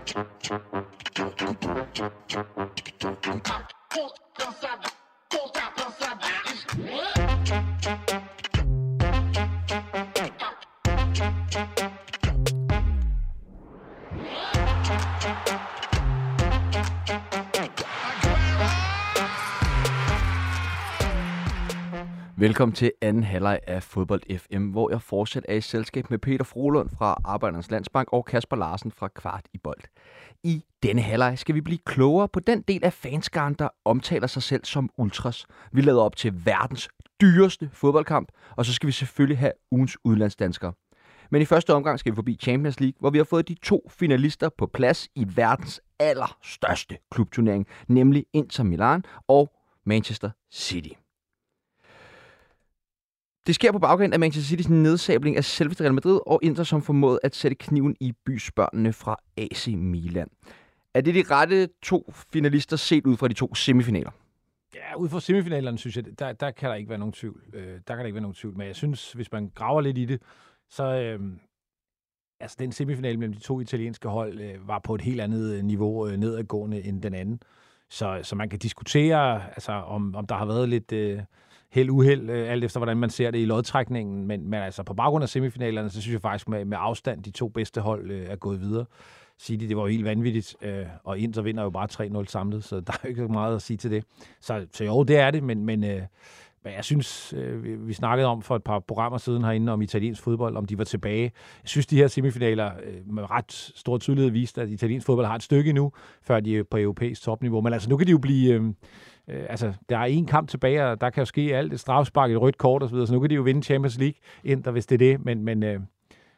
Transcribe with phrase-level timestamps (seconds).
[0.00, 0.86] Dançada,
[5.30, 7.29] dançada, dançada.
[22.40, 26.44] Velkommen til anden halvleg af Fodbold FM, hvor jeg fortsat er i selskab med Peter
[26.44, 29.80] Frohlund fra Arbejdernes Landsbank og Kasper Larsen fra Kvart i Bold.
[30.44, 34.42] I denne halvleg skal vi blive klogere på den del af fanskaren, der omtaler sig
[34.42, 35.46] selv som ultras.
[35.72, 36.88] Vi lader op til verdens
[37.20, 40.72] dyreste fodboldkamp, og så skal vi selvfølgelig have ugens udlandsdanskere.
[41.30, 43.88] Men i første omgang skal vi forbi Champions League, hvor vi har fået de to
[43.90, 49.52] finalister på plads i verdens allerstørste klubturnering, nemlig Inter Milan og
[49.84, 50.99] Manchester City.
[53.46, 56.82] Det sker på baggrund af Manchester City's nedsabling af selveste Real Madrid og Inter, som
[56.82, 60.28] formåede at sætte kniven i bysbørnene fra AC Milan.
[60.94, 64.10] Er det de rette to finalister set ud fra de to semifinaler?
[64.74, 67.42] Ja, ud fra semifinalerne, synes jeg, der, der kan der ikke være nogen tvivl.
[67.54, 68.56] Øh, der kan der ikke være nogen tvivl.
[68.56, 70.22] Men jeg synes, hvis man graver lidt i det,
[70.70, 70.84] så...
[70.84, 71.20] Øh,
[72.40, 75.64] altså, den semifinal mellem de to italienske hold øh, var på et helt andet øh,
[75.64, 77.42] niveau øh, nedadgående end den anden.
[77.90, 80.92] Så, så man kan diskutere, altså, om, om der har været lidt...
[80.92, 81.22] Øh,
[81.72, 84.26] held uheld, øh, alt efter hvordan man ser det i lodtrækningen.
[84.26, 87.30] Men, men altså på baggrund af semifinalerne, så synes jeg faktisk med, med afstand, de
[87.30, 88.84] to bedste hold øh, er gået videre.
[89.40, 92.80] City, det var jo helt vanvittigt, øh, og Inter vinder jo bare 3-0 samlet, så
[92.80, 94.04] der er jo ikke meget at sige til det.
[94.40, 96.02] Så, så jo, det er det, men, men, øh,
[96.64, 99.82] men jeg synes, øh, vi, vi snakkede om for et par programmer siden herinde om
[99.82, 101.22] italiensk fodbold, om de var tilbage.
[101.62, 105.34] Jeg synes, de her semifinaler øh, med ret stor tydelighed viste, at italiensk fodbold har
[105.34, 107.60] et stykke nu, før de er på europæisk topniveau.
[107.60, 108.54] Men altså, nu kan de jo blive...
[108.54, 108.72] Øh,
[109.28, 111.72] øh, altså, der er en kamp tilbage, og der kan jo ske alt.
[111.72, 114.70] Et strafspark, et rødt kort osv., så nu kan de jo vinde Champions League ind,
[114.70, 115.24] hvis det er det.
[115.24, 115.80] Men, men, øh,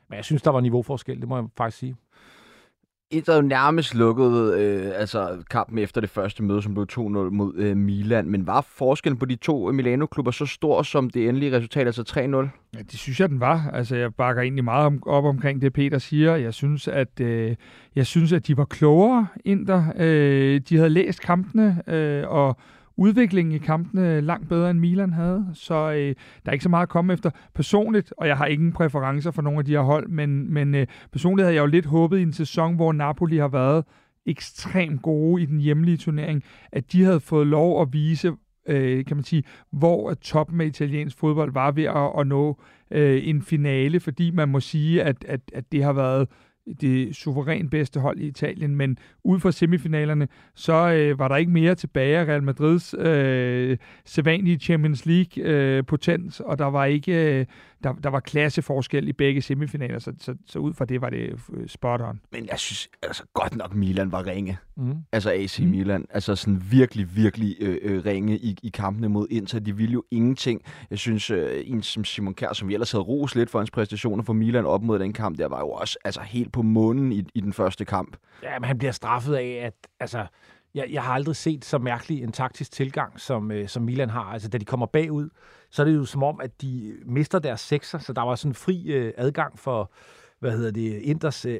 [0.08, 1.96] men jeg synes, der var niveauforskel, det må jeg faktisk sige.
[3.12, 7.54] Inter jo nærmest lukket øh, altså kampen efter det første møde, som blev 2-0 mod
[7.56, 8.28] øh, Milan.
[8.28, 12.76] Men var forskellen på de to Milano-klubber så stor som det endelige resultat, altså 3-0?
[12.76, 13.70] Ja, det synes jeg, den var.
[13.72, 16.36] Altså, jeg bakker egentlig meget om, op omkring det, Peter siger.
[16.36, 17.56] Jeg synes, at, øh,
[17.96, 19.84] jeg synes, at de var klogere, Inter.
[19.96, 22.56] Øh, de havde læst kampene, øh, og
[22.96, 25.46] udviklingen i kampene langt bedre, end Milan havde.
[25.54, 26.14] Så øh,
[26.44, 27.30] der er ikke så meget at komme efter.
[27.54, 30.86] Personligt, og jeg har ingen præferencer for nogle af de her hold, men, men øh,
[31.12, 33.84] personligt havde jeg jo lidt håbet i en sæson, hvor Napoli har været
[34.26, 36.42] ekstremt gode i den hjemlige turnering,
[36.72, 38.32] at de havde fået lov at vise,
[38.68, 39.42] øh, kan man sige,
[39.72, 42.60] hvor toppen af italiensk fodbold var ved at, at nå
[42.90, 46.28] øh, en finale, fordi man må sige, at, at, at det har været
[46.80, 51.52] det suverænt bedste hold i Italien, men ud fra semifinalerne, så øh, var der ikke
[51.52, 57.38] mere tilbage af Real Madrids øh, sædvanlige Champions League øh, potens, og der var ikke
[57.38, 57.46] øh,
[57.84, 61.40] der, der var klasseforskel i begge semifinaler, så, så, så ud fra det var det
[61.52, 62.20] øh, spot on.
[62.32, 64.58] Men jeg synes altså godt nok, Milan var ringe.
[64.76, 64.94] Mm.
[65.12, 65.68] Altså AC mm.
[65.68, 66.06] Milan.
[66.10, 69.58] Altså sådan virkelig, virkelig øh, øh, ringe i, i kampene mod Inter.
[69.58, 70.62] De ville jo ingenting.
[70.90, 73.70] Jeg synes, øh, en som Simon Kjær, som vi ellers havde ros lidt for hans
[73.70, 77.12] præstationer for Milan op mod den kamp, der var jo også altså, helt på månen
[77.12, 78.16] i, i den første kamp.
[78.42, 80.26] Ja, men han bliver straffet af, at altså,
[80.74, 84.24] jeg, jeg har aldrig set så mærkelig en taktisk tilgang, som, øh, som Milan har.
[84.24, 85.28] Altså, da de kommer bagud,
[85.70, 88.54] så er det jo som om, at de mister deres sekser, så der var sådan
[88.54, 89.92] fri øh, adgang for,
[90.42, 91.58] hvad hedder det, Inders øh,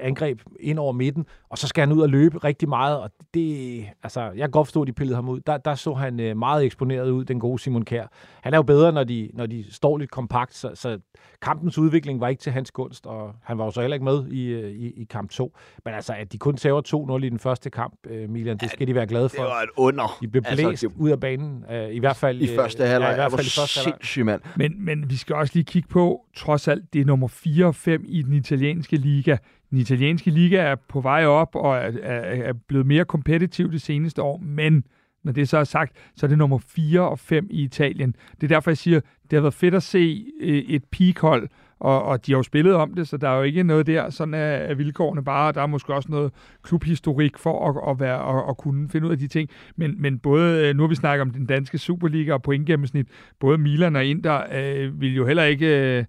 [0.00, 3.84] angreb ind over midten, og så skal han ud og løbe rigtig meget, og det,
[4.02, 5.40] altså, jeg kan godt forstå, at de pillede ham ud.
[5.40, 8.06] Der, der så han øh, meget eksponeret ud, den gode Simon Kær.
[8.42, 10.98] Han er jo bedre, når de, når de står lidt kompakt, så, så
[11.42, 14.26] kampens udvikling var ikke til hans gunst, og han var jo så heller ikke med
[14.28, 15.56] i, øh, i, i kamp 2.
[15.84, 18.86] Men altså, at de kun tager 2-0 i den første kamp, øh, Milan, det skal
[18.86, 19.42] de være glade for.
[19.42, 20.18] Det var et under.
[20.20, 20.96] De blev altså, blæst altså, det...
[20.96, 23.08] ud af banen, øh, i hvert fald i første halvleg.
[23.08, 24.26] Ja, i hvert fald i første halvleg.
[24.26, 24.40] mand.
[24.56, 27.74] Men, men vi skal også lige kigge på, trods alt, det er nummer 4 og
[27.74, 29.36] 5 i den italienske liga.
[29.70, 33.82] Den italienske liga er på vej op og er, er, er blevet mere kompetitiv det
[33.82, 34.84] seneste år, men
[35.24, 38.16] når det så er sagt, så er det nummer 4 og 5 i Italien.
[38.34, 41.48] Det er derfor, jeg siger, det har været fedt at se øh, et peakhold,
[41.80, 44.10] og, og de har jo spillet om det, så der er jo ikke noget der,
[44.10, 45.52] sådan er, er vilkårene bare.
[45.52, 46.32] Der er måske også noget
[46.62, 49.50] klubhistorik for at, at, være, at, at kunne finde ud af de ting.
[49.76, 53.08] Men, men både, øh, nu har vi snakket om den danske Superliga og pointgennemsnit,
[53.40, 55.98] både Milan og Inter øh, vil jo heller ikke...
[55.98, 56.04] Øh,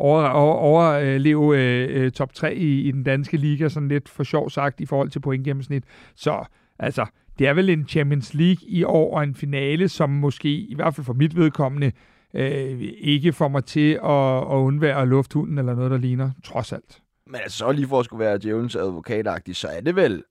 [0.00, 4.24] over, over, overleve øh, øh top 3 i, i den danske liga, sådan lidt for
[4.24, 5.84] sjov sagt, i forhold til pointgennemsnit.
[6.16, 6.44] Så
[6.78, 7.06] altså,
[7.38, 10.94] det er vel en Champions League i år, og en finale, som måske, i hvert
[10.94, 11.92] fald for mit vedkommende,
[12.34, 17.02] øh, ikke får mig til at, at undvære lufthunden eller noget, der ligner, trods alt.
[17.26, 20.22] Men altså, så lige for at skulle være djævelens advokatagtig, så er det vel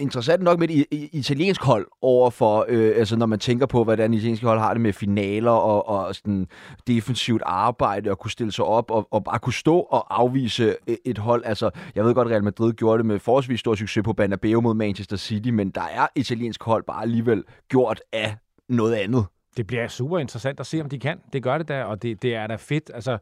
[0.00, 4.14] interessant nok med et italiensk hold over for, øh, altså når man tænker på, hvordan
[4.14, 6.46] italienske hold har det med finaler og, og sådan
[6.86, 11.18] defensivt arbejde og kunne stille sig op og, og bare kunne stå og afvise et
[11.18, 11.42] hold.
[11.44, 14.74] Altså, jeg ved godt, Real Madrid gjorde det med forholdsvis stor succes på Bernabeu mod
[14.74, 18.36] Manchester City, men der er italiensk hold bare alligevel gjort af
[18.68, 19.26] noget andet.
[19.56, 21.20] Det bliver super interessant at se, om de kan.
[21.32, 22.90] Det gør det da, og det, det er da fedt.
[22.94, 23.18] Altså,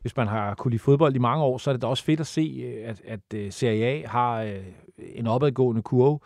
[0.00, 2.20] hvis man har kunne lide fodbold i mange år, så er det da også fedt
[2.20, 4.64] at se, øh, at, at øh, Serie A har øh,
[4.98, 6.18] en opadgående kurve.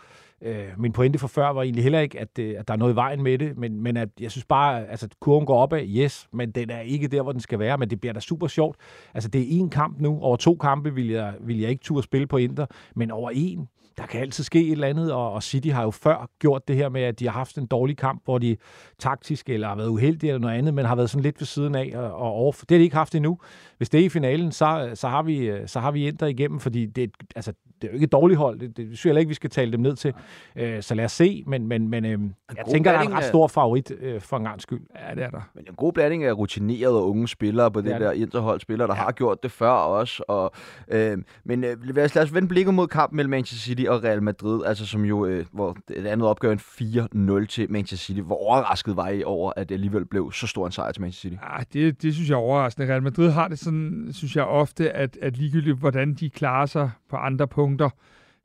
[0.42, 2.92] Øh, min pointe for før var egentlig heller ikke, at, øh, at der er noget
[2.92, 5.86] i vejen med det, men, men at jeg synes bare, altså, at kurven går opad,
[5.86, 8.46] yes, men den er ikke der, hvor den skal være, men det bliver da super
[8.46, 8.76] sjovt.
[9.14, 10.18] Altså, det er én kamp nu.
[10.20, 13.73] Over to kampe vil jeg, vil jeg ikke turde spille på Inter, men over én,
[13.98, 16.76] der kan altid ske et eller andet, og, og City har jo før gjort det
[16.76, 18.56] her med, at de har haft en dårlig kamp, hvor de
[18.98, 21.74] taktisk eller har været uheldige eller noget andet, men har været sådan lidt ved siden
[21.74, 22.52] af og, og over.
[22.52, 23.38] Det har de ikke haft endnu.
[23.76, 26.86] Hvis det er i finalen, så, så har vi så har vi ændret igennem, fordi
[26.86, 27.52] det, altså,
[27.84, 28.58] det er jo ikke et dårligt hold.
[28.58, 30.14] Det, det synes jeg ikke, vi skal tale dem ned til.
[30.56, 32.18] Øh, så lad os se, men, men, men øh,
[32.56, 34.80] jeg tænker, der er en ret stor favorit øh, for en gang skyld.
[35.08, 35.50] Ja, det er der.
[35.54, 38.88] Men en god blanding af rutinerede og unge spillere på det, det der interhold spillere,
[38.88, 39.02] der ja.
[39.02, 40.22] har gjort det før også.
[40.28, 40.52] Og,
[40.88, 44.04] øh, men øh, lad, os, lad os vende blikket mod kampen mellem Manchester City og
[44.04, 48.20] Real Madrid, altså som jo, øh, hvor det andet opgør en 4-0 til Manchester City.
[48.20, 51.28] Hvor overrasket var I over, at det alligevel blev så stor en sejr til Manchester
[51.28, 51.42] City?
[51.42, 52.88] Ja, det, det synes jeg er overraskende.
[52.88, 56.90] Real Madrid har det sådan, synes jeg ofte, at, at ligegyldigt hvordan de klarer sig
[57.10, 57.73] på andre punkter,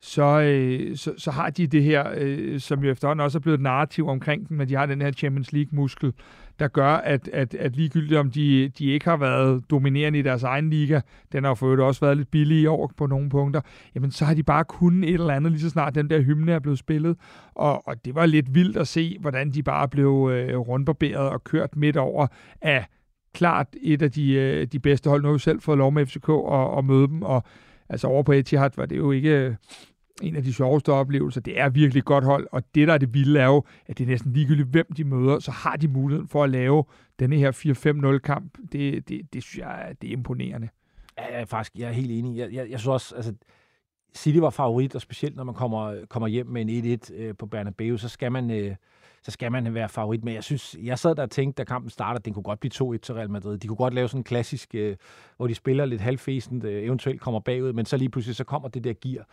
[0.02, 3.58] så, øh, så, så har de det her, øh, som jo efterhånden også er blevet
[3.58, 6.12] et narrativ omkring dem, at de har den her Champions League-muskel,
[6.58, 10.42] der gør, at, at, at ligegyldigt om de, de ikke har været dominerende i deres
[10.42, 11.00] egen liga,
[11.32, 13.60] den har for også været lidt billig i år på nogle punkter,
[13.94, 16.52] jamen så har de bare kunnet et eller andet, lige så snart den der hymne
[16.52, 17.16] er blevet spillet.
[17.54, 21.44] Og, og det var lidt vildt at se, hvordan de bare blev øh, rundbarberet og
[21.44, 22.26] kørt midt over
[22.60, 22.86] af
[23.34, 25.22] klart et af de, øh, de bedste hold.
[25.22, 27.44] Nu har vi selv fået lov med FCK at, at møde dem, og
[27.90, 29.54] altså over på Etihad var det jo ikke øh,
[30.22, 31.40] en af de sjoveste oplevelser.
[31.40, 33.98] Det er virkelig et godt hold, og det, der er det vilde, er jo, at
[33.98, 36.84] det er næsten ligegyldigt, hvem de møder, så har de muligheden for at lave
[37.18, 38.58] denne her 4-5-0-kamp.
[38.72, 40.68] Det, det, det synes jeg, det er imponerende.
[41.18, 42.38] Ja, jeg er faktisk jeg er helt enig.
[42.38, 43.34] Jeg, jeg, jeg synes også, altså,
[44.14, 47.46] City var favorit, og specielt når man kommer, kommer hjem med en 1-1 øh, på
[47.46, 48.50] Bernabeu, så skal man...
[48.50, 48.74] Øh,
[49.22, 50.24] så skal man være favorit.
[50.24, 52.94] Men jeg synes, jeg sad der og tænkte, da kampen starter, den kunne godt blive
[52.94, 53.58] 2-1 til Real Madrid.
[53.58, 54.96] De kunne godt lave sådan en klassisk, øh,
[55.36, 58.68] hvor de spiller lidt halvfæsent, øh, eventuelt kommer bagud, men så lige pludselig, så kommer
[58.68, 59.26] det der gear.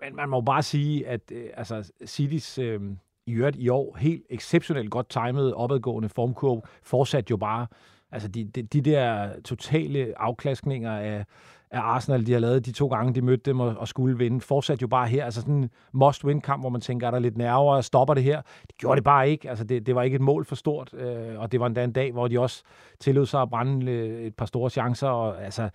[0.00, 2.80] Men man må bare sige, at øh, altså, Citys øh,
[3.26, 7.66] i øvrigt i år helt exceptionelt godt timet opadgående formkurve fortsat jo bare.
[8.12, 11.24] Altså de, de, de der totale afklaskninger af,
[11.70, 14.40] af Arsenal, de har lavet de to gange, de mødte dem og, og skulle vinde,
[14.40, 15.24] fortsat jo bare her.
[15.24, 18.42] Altså sådan en must-win-kamp, hvor man tænker, er der lidt nerver og stopper det her?
[18.66, 19.50] Det gjorde det bare ikke.
[19.50, 21.92] Altså det, det var ikke et mål for stort, øh, og det var endda en
[21.92, 22.62] dag, hvor de også
[23.00, 25.08] tillod sig at brænde øh, et par store chancer.
[25.08, 25.70] Og, altså,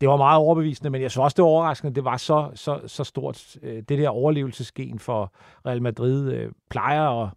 [0.00, 2.80] det var meget overbevisende, men jeg synes også, det var overraskende, det var så, så,
[2.86, 3.56] så stort.
[3.62, 5.32] Øh, det der overlevelsesgen for
[5.66, 7.28] Real Madrid øh, plejer at,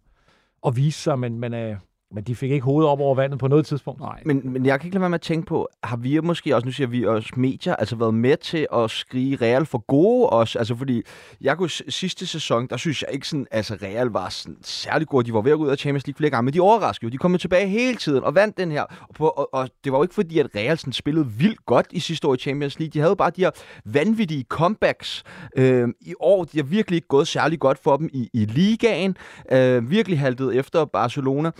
[0.66, 1.76] at vise sig, men, men øh,
[2.10, 4.00] men de fik ikke hovedet op over vandet på noget tidspunkt.
[4.00, 4.22] Nej.
[4.24, 6.66] Men, men jeg kan ikke lade være med at tænke på, har vi måske også,
[6.66, 10.58] nu siger vi også medier, altså været med til at skrige Real for gode også?
[10.58, 11.02] Altså fordi,
[11.40, 15.26] jeg kunne sidste sæson, der synes jeg ikke sådan, altså Real var sådan særlig gode.
[15.26, 17.12] De var ved at gå ud af Champions League flere gange, men de overraskede jo.
[17.12, 18.82] De kom tilbage hele tiden og vandt den her.
[18.82, 21.86] Og, på, og, og det var jo ikke fordi, at Real sådan spillede vildt godt
[21.90, 22.90] i sidste år i Champions League.
[22.90, 23.50] De havde bare de her
[23.84, 25.22] vanvittige comebacks.
[25.56, 29.16] Øh, I år, de har virkelig ikke gået særlig godt for dem i, i ligaen.
[29.52, 31.50] Øh, virkelig haltet efter Barcelona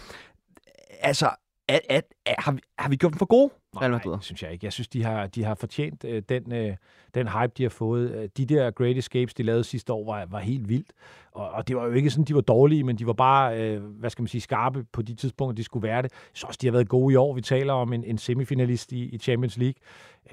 [1.00, 1.30] altså,
[1.68, 3.50] at, at, at, har, vi, har vi gjort dem for gode?
[3.74, 4.64] Nej, nej, synes jeg ikke.
[4.64, 6.76] Jeg synes, de har, de har fortjent øh, den, øh,
[7.14, 8.10] den hype, de har fået.
[8.10, 10.92] Øh, de der Great Escapes, de lavede sidste år, var, var helt vildt.
[11.32, 13.82] Og, og det var jo ikke sådan, de var dårlige, men de var bare, øh,
[13.82, 16.12] hvad skal man sige, skarpe på de tidspunkter, de skulle være det.
[16.34, 17.34] Så også, de har været gode i år.
[17.34, 19.74] Vi taler om en, en semifinalist i, i Champions League.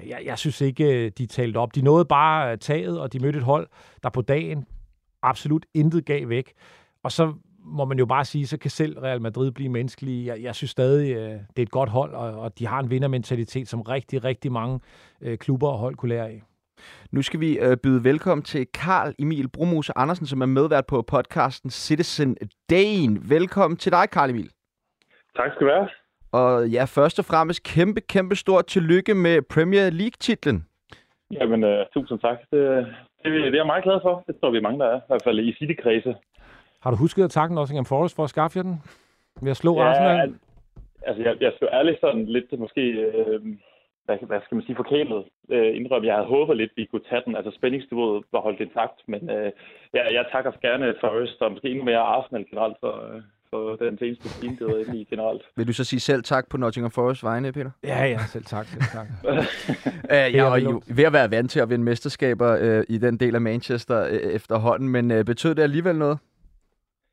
[0.06, 1.74] Jeg, jeg synes ikke, øh, de talte op.
[1.74, 3.68] De nåede bare taget, og de mødte et hold,
[4.02, 4.66] der på dagen
[5.22, 6.52] absolut intet gav væk.
[7.02, 7.32] Og så
[7.66, 10.26] må man jo bare sige, så kan selv Real Madrid blive menneskelige.
[10.26, 12.90] Jeg, jeg synes stadig, øh, det er et godt hold, og, og de har en
[12.90, 14.80] vindermentalitet, som rigtig, rigtig mange
[15.20, 16.42] øh, klubber og hold kunne lære af.
[17.10, 21.02] Nu skal vi øh, byde velkommen til Karl Emil Brumose Andersen, som er medvært på
[21.02, 22.36] podcasten Citizen
[22.70, 23.18] Dane.
[23.28, 24.50] Velkommen til dig, Karl Emil.
[25.36, 25.88] Tak skal du have.
[26.32, 30.66] Og ja, først og fremmest kæmpe, kæmpe stort tillykke med Premier League-titlen.
[31.30, 32.38] Jamen, uh, tusind tak.
[32.50, 32.86] Det,
[33.22, 34.24] det, det er jeg meget glad for.
[34.26, 34.96] Det tror vi mange, der er.
[34.96, 36.14] I hvert fald i City-kredse.
[36.86, 38.76] Har du husket at takke Nottingham Forest for at skaffe jer den?
[39.42, 40.34] Ved at slå ja, Arsenal?
[41.06, 42.80] Altså, jeg, jeg skal ærligt sådan lidt måske...
[42.80, 43.40] Øh,
[44.04, 46.06] hvad, hvad skal man sige, forkælet øh, indrømme.
[46.08, 47.36] Jeg havde håbet lidt, at vi kunne tage den.
[47.36, 49.50] Altså spændingsniveauet var holdt intakt, men øh,
[49.94, 53.98] jeg, jeg takker gerne Forest og måske endnu mere Arsenal generelt for, øh, for den
[53.98, 55.42] seneste team, det var lige generelt.
[55.56, 57.70] Vil du så sige selv tak på Nottingham Forest vegne, Peter?
[57.84, 59.08] Ja, ja, selv tak, selv tak.
[59.24, 63.20] uh, ja, og jo ved at være vant til at vinde mesterskaber uh, i den
[63.20, 66.18] del af Manchester uh, efterhånden, men uh, betød det alligevel noget?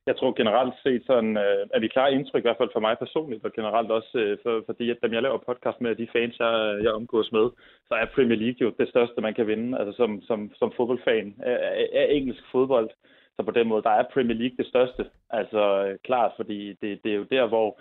[0.07, 2.97] Jeg tror generelt set sådan, øh, at vi klare indtryk, i hvert fald for mig
[2.97, 6.39] personligt, og generelt også øh, for, fordi, at dem jeg laver podcast med, de fans,
[6.39, 7.49] jeg, jeg omgås med,
[7.87, 11.27] så er Premier League jo det største, man kan vinde, altså som, som, som fodboldfan
[11.47, 12.89] øh, af, af engelsk fodbold.
[13.35, 15.05] Så på den måde, der er Premier League det største.
[15.29, 17.79] Altså øh, klart, fordi det, det er jo der, hvor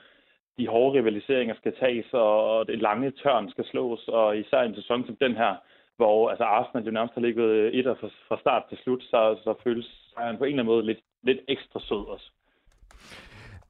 [0.59, 5.07] de hårde rivaliseringer skal tages, og det lange tørn skal slås, og især en sæson
[5.07, 5.55] som den her,
[5.97, 9.37] hvor altså Arsenal jo nærmest har ligget øh, etter fra, fra start til slut, så,
[9.45, 12.31] så føles sejren på en eller anden måde lidt, lidt ekstra sød også.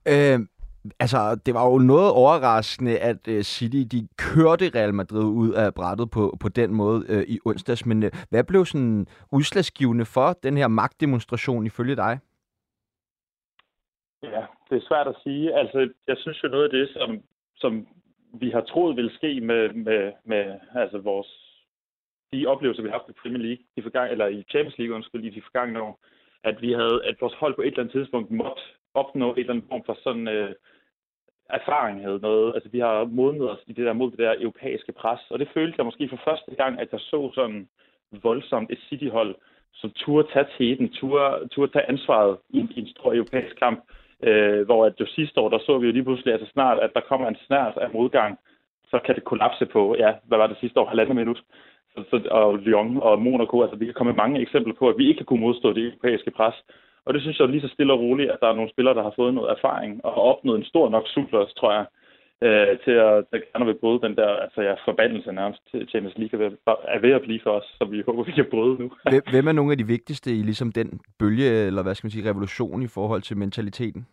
[0.09, 0.41] Øh,
[1.01, 5.75] Altså, det var jo noget overraskende, at uh, City de kørte Real Madrid ud af
[5.75, 7.87] brættet på, på den måde uh, i onsdags.
[7.87, 12.19] Men uh, hvad blev sådan udslagsgivende for den her magtdemonstration ifølge dig?
[14.23, 15.55] Ja, det er svært at sige.
[15.59, 17.23] Altså, jeg synes jo noget af det, som,
[17.57, 17.87] som
[18.35, 20.45] vi har troet ville ske med, med, med
[20.75, 21.29] altså vores,
[22.33, 25.25] de oplevelser, vi har haft i Premier League, de forgang, eller i Champions League, undskyld,
[25.25, 25.99] i de forgangne år,
[26.45, 28.63] at vi havde, at vores hold på et eller andet tidspunkt måtte
[28.95, 30.55] opnå et eller andet form for sådan øh,
[31.51, 32.55] erfaring havde noget.
[32.55, 35.49] Altså, vi har modnet os i det der mod det der europæiske pres, og det
[35.55, 37.69] følte jeg måske for første gang, at jeg så sådan
[38.23, 39.35] voldsomt et City-hold,
[39.75, 43.81] som turde tage teten, turde, turde tage ansvaret i en, i en stor europæisk kamp,
[44.23, 46.91] øh, hvor at jo sidste år, der så vi jo lige pludselig, altså snart, at
[46.95, 48.39] der kommer en snært af modgang,
[48.91, 51.43] så kan det kollapse på, ja, hvad var det sidste år, halvandet minut.
[51.95, 54.99] Så, så, og Lyon og Monaco, altså vi kan komme med mange eksempler på, at
[54.99, 56.55] vi ikke kan kunne modstå det europæiske pres.
[57.07, 59.03] Og det synes jeg lige så stille og roligt, at der er nogle spillere, der
[59.03, 61.87] har fået noget erfaring og har opnået en stor nok supers, tror jeg,
[62.47, 66.19] øh, til at der gerne vil bryde den der altså, ja, forbandelse nærmest til Champions
[66.19, 68.91] League er ved at blive for os, så vi håber, vi kan bryde nu.
[69.31, 72.31] Hvem er nogle af de vigtigste i ligesom den bølge, eller hvad skal man sige,
[72.31, 74.07] revolution i forhold til mentaliteten?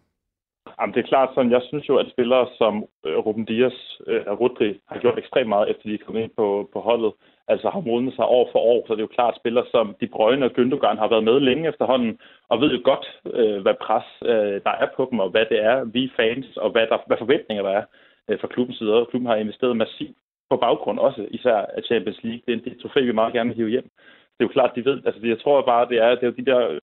[0.80, 2.74] Jamen, det er klart sådan, jeg synes jo, at spillere som
[3.06, 6.32] øh, Ruben Dias øh, og Rudri har gjort ekstremt meget, efter de er kommet ind
[6.38, 7.14] på, på holdet.
[7.54, 10.08] Altså har modnet sig år for år, så det er jo klart spillere som De
[10.08, 14.08] Brøgne og Gündogan har været med længe efterhånden, og ved jo godt, øh, hvad pres
[14.32, 17.18] øh, der er på dem, og hvad det er, vi fans, og hvad, der, hvad
[17.18, 17.84] forventninger der er
[18.28, 18.94] øh, fra klubbens side.
[18.94, 20.18] Og klubben har investeret massivt
[20.50, 22.42] på baggrund også, især af Champions League.
[22.48, 23.90] Det er det trofæ, vi meget gerne vil hive hjem.
[24.34, 26.40] Det er jo klart, de ved, altså jeg tror bare, det er, det er jo
[26.40, 26.80] de der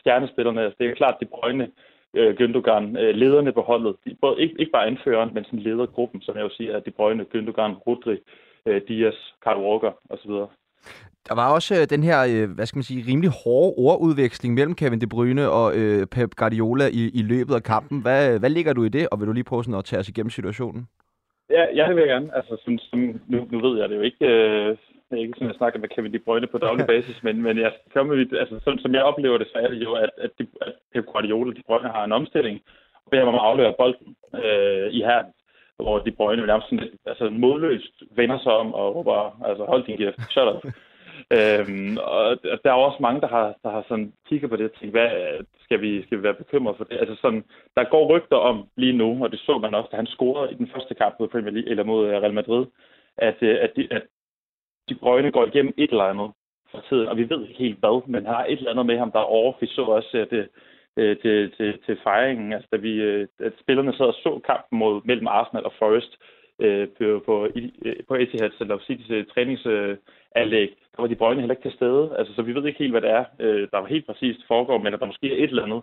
[0.00, 1.70] stjernespillerne, altså, det er jo klart, De Brøgne,
[2.14, 6.20] øh, Gündogan, øh, lederne på holdet, de, både, ikke, ikke bare anføreren, men sådan ledergruppen,
[6.22, 8.18] som jeg jo siger, at De Brøgne, Gündogan, Rodri,
[8.66, 10.30] øh, Dias, Carl Walker osv.
[11.28, 14.74] Der var også øh, den her, øh, hvad skal man sige, rimelig hårde ordudveksling mellem
[14.74, 18.02] Kevin De Bruyne og øh, Pep Guardiola i, i løbet af kampen.
[18.02, 20.08] Hvad, hvad ligger du i det, og vil du lige prøve sådan at tage os
[20.08, 20.82] igennem situationen?
[21.50, 22.36] Ja, ja det vil jeg gerne.
[22.36, 22.98] Altså, som, som,
[23.32, 24.26] nu, nu ved jeg det jo ikke.
[24.26, 24.76] Øh,
[25.08, 27.58] det er ikke sådan, jeg snakker med Kevin De Bruyne på daglig basis, men, men
[27.58, 30.30] jeg kommer med, altså, sådan, som jeg oplever det, så er det jo, at, at,
[30.38, 32.60] de, at Pep Guardiola De Bruyne har en omstilling,
[33.04, 35.22] og beder mig om at aflevere bolden øh, i her
[35.76, 39.84] hvor De Bruyne nærmest sådan lidt, altså modløst vender sig om og råber, altså hold
[39.84, 40.64] din kæft, shut up.
[41.36, 42.24] øhm, og
[42.64, 45.10] der er også mange, der har, der har sådan kigget på det og tænkt, hvad,
[45.64, 46.96] skal, vi, skal vi være bekymret for det?
[47.00, 47.44] Altså sådan,
[47.76, 50.54] der går rygter om lige nu, og det så man også, da han scorede i
[50.54, 52.66] den første kamp mod Premier League, eller mod Real Madrid,
[53.16, 54.02] at, øh, at, de, at
[54.88, 56.30] de Bruyne går igennem et eller andet
[56.70, 59.12] for tiden, og vi ved ikke helt hvad, men har et eller andet med ham,
[59.12, 59.52] der er over.
[59.60, 60.48] Vi så også, at det,
[60.96, 62.52] øh, til, til, til fejringen.
[62.52, 66.12] Altså, da vi, øh, at spillerne sad og så kampen mod, mellem Arsenal og Forest
[66.58, 67.48] øh, på, på,
[67.84, 72.14] øh, på Etihad, eller City's øh, træningsanlæg, der var de brøgne heller ikke til stede.
[72.18, 74.78] Altså, så vi ved ikke helt, hvad det er, øh, der var helt præcist foregår,
[74.78, 75.82] men at der måske er et eller andet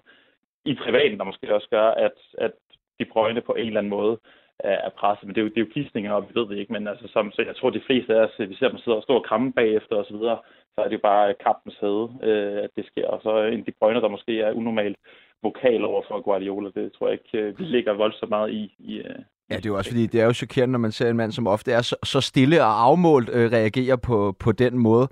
[0.66, 2.52] i privaten, der måske også gør, at, at
[3.00, 4.18] de brøgne på en eller anden måde
[4.64, 5.26] af presset.
[5.26, 6.74] Men det er jo, det er jo kistninger, og vi ved det ikke.
[6.74, 9.04] Men altså, som, så jeg tror, de fleste af os, vi ser dem sidder og
[9.04, 10.38] stå og kramme bagefter osv., så,
[10.74, 13.08] så er det jo bare kampens hede, øh, at det sker.
[13.08, 14.98] Og så en de brønner, der måske er unormalt
[15.44, 18.76] vokal over for Guardiola, det tror jeg ikke, øh, vi ligger voldsomt meget i.
[18.80, 21.10] i øh, Ja, det er jo også fordi, det er jo chokerende, når man ser
[21.10, 24.78] en mand, som ofte er så, så stille og afmålt, øh, reagerer på, på den
[24.78, 25.08] måde.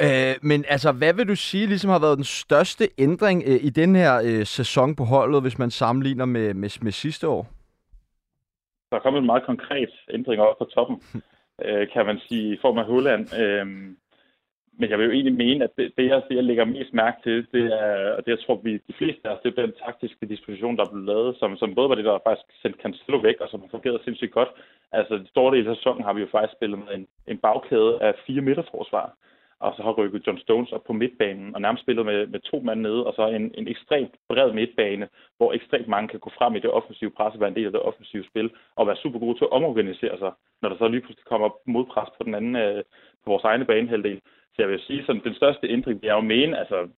[0.00, 3.70] Øh, men altså, hvad vil du sige ligesom har været den største ændring øh, i
[3.70, 7.57] den her øh, sæson på holdet, hvis man sammenligner med, med, med sidste år?
[8.90, 11.02] Der er kommet en meget konkret ændring op på toppen,
[11.64, 13.24] øh, kan man sige, i form af Holland.
[13.42, 13.66] Øh,
[14.80, 17.18] men jeg vil jo egentlig mene, at det, det, jeg, det, jeg lægger mest mærke
[17.22, 19.80] til, det er, og det jeg tror, vi de fleste af os, det er den
[19.84, 23.18] taktiske disposition, der er blevet lavet, som, som både var det, der faktisk sendte Cancelo
[23.18, 24.48] væk, og som har fungeret sindssygt godt.
[24.92, 28.02] Altså, i store del af sæsonen har vi jo faktisk spillet med en, en bagkæde
[28.02, 29.06] af fire midterforsvar,
[29.60, 32.60] og så har rykket John Stones op på midtbanen, og nærmest spillet med, med to
[32.60, 36.56] mand nede, og så en, en ekstremt bred midtbane, hvor ekstremt mange kan gå frem
[36.56, 39.18] i det offensive pres og være en del af det offensive spil, og være super
[39.18, 42.56] gode til at omorganisere sig, når der så lige pludselig kommer modpres på den anden,
[42.56, 42.84] øh,
[43.24, 44.20] på vores egne banehalvdel.
[44.54, 46.88] Så jeg vil sige, sådan, den største ændring, det er jo mene, altså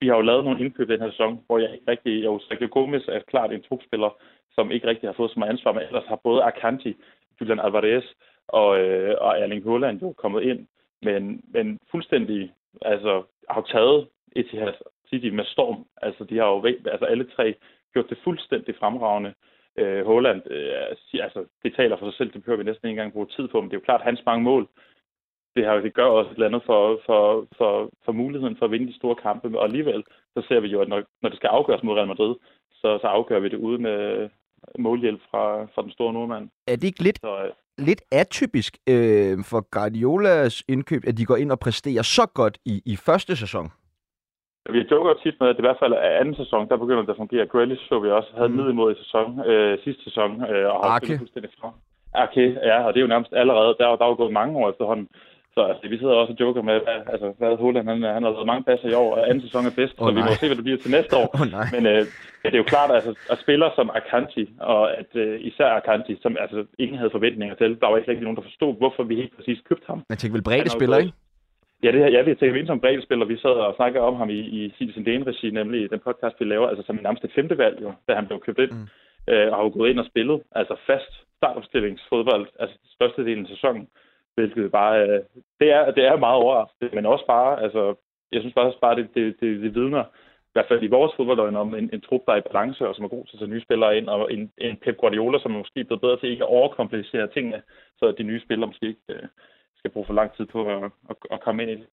[0.00, 2.24] vi har jo lavet nogle indkøb den her sæson, hvor jeg ikke rigtig...
[2.24, 4.10] Jo, Sergio Gomez er klart en trupspiller,
[4.54, 6.96] som ikke rigtig har fået så meget ansvar, men ellers har både Akanji,
[7.40, 8.04] Julian Alvarez
[8.48, 10.66] og, øh, og Erling Haaland jo kommet ind,
[11.04, 14.72] men, men fuldstændig altså, har taget Etihad
[15.10, 15.86] City med storm.
[16.02, 17.54] Altså, de har jo altså, alle tre
[17.92, 19.34] gjort det fuldstændig fremragende.
[19.78, 20.72] Øh, Holland, øh,
[21.24, 23.60] altså, det taler for sig selv, det behøver vi næsten ikke engang bruge tid på,
[23.60, 24.68] men det er jo klart, hans mange mål,
[25.56, 28.70] det, har, det gør også et eller andet for, for, for, for muligheden for at
[28.70, 30.04] vinde de store kampe, og alligevel,
[30.36, 32.34] så ser vi jo, at når, når det skal afgøres mod Real Madrid,
[32.70, 34.28] så, så afgør vi det ude med
[34.78, 36.48] målhjælp fra, fra den store nordmand.
[36.66, 41.36] Er det ikke lidt, så, øh, lidt atypisk øh, for Guardiolas indkøb, at de går
[41.36, 43.72] ind og præsterer så godt i, i første sæson?
[44.70, 47.16] Vi joker tit med, at i hvert fald af anden sæson, der begynder det at
[47.16, 47.46] fungere.
[47.46, 48.70] Grealish så vi også havde mm.
[48.70, 51.72] imod i sæson, øh, sidste sæson, øh, og har spillet fuldstændig fra.
[52.14, 54.70] Arke, ja, og det er jo nærmest allerede, der, der er jo gået mange år
[54.70, 55.08] efterhånden.
[55.54, 58.30] Så altså, vi sidder også og joker med, hvad, altså, hvad Holland, han, han har
[58.34, 60.46] lavet mange passer i år, og anden sæson er bedst, oh, så vi må se,
[60.46, 61.28] hvad det bliver til næste år.
[61.36, 62.02] Oh, Men øh,
[62.42, 66.14] ja, det er jo klart, altså, at spillere som Akanti, og at øh, især Akanti,
[66.22, 69.14] som altså, ingen havde forventninger til, der var ikke rigtig nogen, der forstod, hvorfor vi
[69.22, 69.98] helt præcis købte ham.
[70.08, 71.12] Man tænker vel brede spiller, ikke?
[71.84, 73.24] Ja, det, ja, vi har tænkt ind som spiller.
[73.26, 76.44] Vi sad og snakkede om ham i, i Citizen Dane-regi, nemlig i den podcast, vi
[76.44, 78.72] laver, altså som nærmest et femte valg, jo, da han blev købt ind.
[78.72, 78.86] Mm.
[79.32, 83.48] Øh, og har jo gået ind og spillet, altså fast startopstillingsfodbold, altså største del af
[83.48, 83.88] sæsonen,
[84.34, 85.20] hvilket bare, øh,
[85.60, 87.94] det, er, det er meget overraskende, men også bare, altså,
[88.32, 90.04] jeg synes bare, bare det, det, det, det vidner,
[90.48, 92.94] i hvert fald i vores fodboldøjne, om en, en trup, der er i balance, og
[92.94, 95.54] som er god til at tage nye spillere ind, og en, en Pep Guardiola, som
[95.54, 97.62] er måske blevet bedre til ikke at overkomplicere tingene,
[97.98, 99.22] så de nye spillere måske ikke øh,
[99.76, 101.86] skal bruge for lang tid på at, at, at komme ind i det.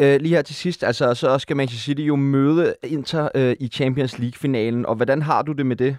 [0.00, 3.68] Øh, lige her til sidst, altså så skal Manchester City jo møde Inter øh, i
[3.68, 5.96] Champions League-finalen, og hvordan har du det med det?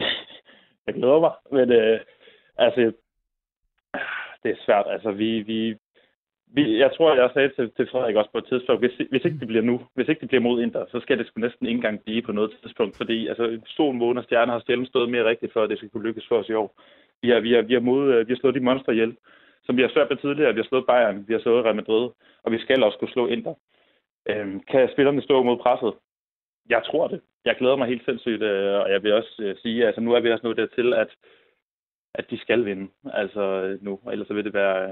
[0.86, 2.00] Jeg glæder mig, men øh,
[2.56, 2.92] altså,
[4.44, 4.86] det er svært.
[4.88, 5.76] Altså, vi, vi,
[6.56, 9.38] vi, jeg tror, jeg sagde til, til Frederik også på et tidspunkt, hvis, hvis ikke
[9.38, 11.76] det bliver nu, hvis ikke det bliver mod Inter, så skal det sgu næsten ikke
[11.76, 15.28] engang blive på noget tidspunkt, fordi altså, solen, måne og stjerner har sjældent stået mere
[15.28, 16.80] rigtigt, før det skal kunne lykkes for os i år.
[17.22, 19.16] Vi har, vi har, vi har, mod, øh, vi har slået de monster ihjel,
[19.64, 20.54] som vi har svært med tidligere.
[20.54, 22.10] Vi har slået Bayern, vi har slået Real Madrid,
[22.44, 23.54] og vi skal også kunne slå Inter.
[24.30, 25.92] Øhm, kan spillerne stå mod presset?
[26.68, 27.20] Jeg tror det.
[27.44, 30.12] Jeg glæder mig helt sindssygt, øh, og jeg vil også øh, sige, at altså, nu
[30.12, 31.10] er vi også nået dertil, at,
[32.14, 34.90] at de skal vinde altså, nu, ellers så vil det være,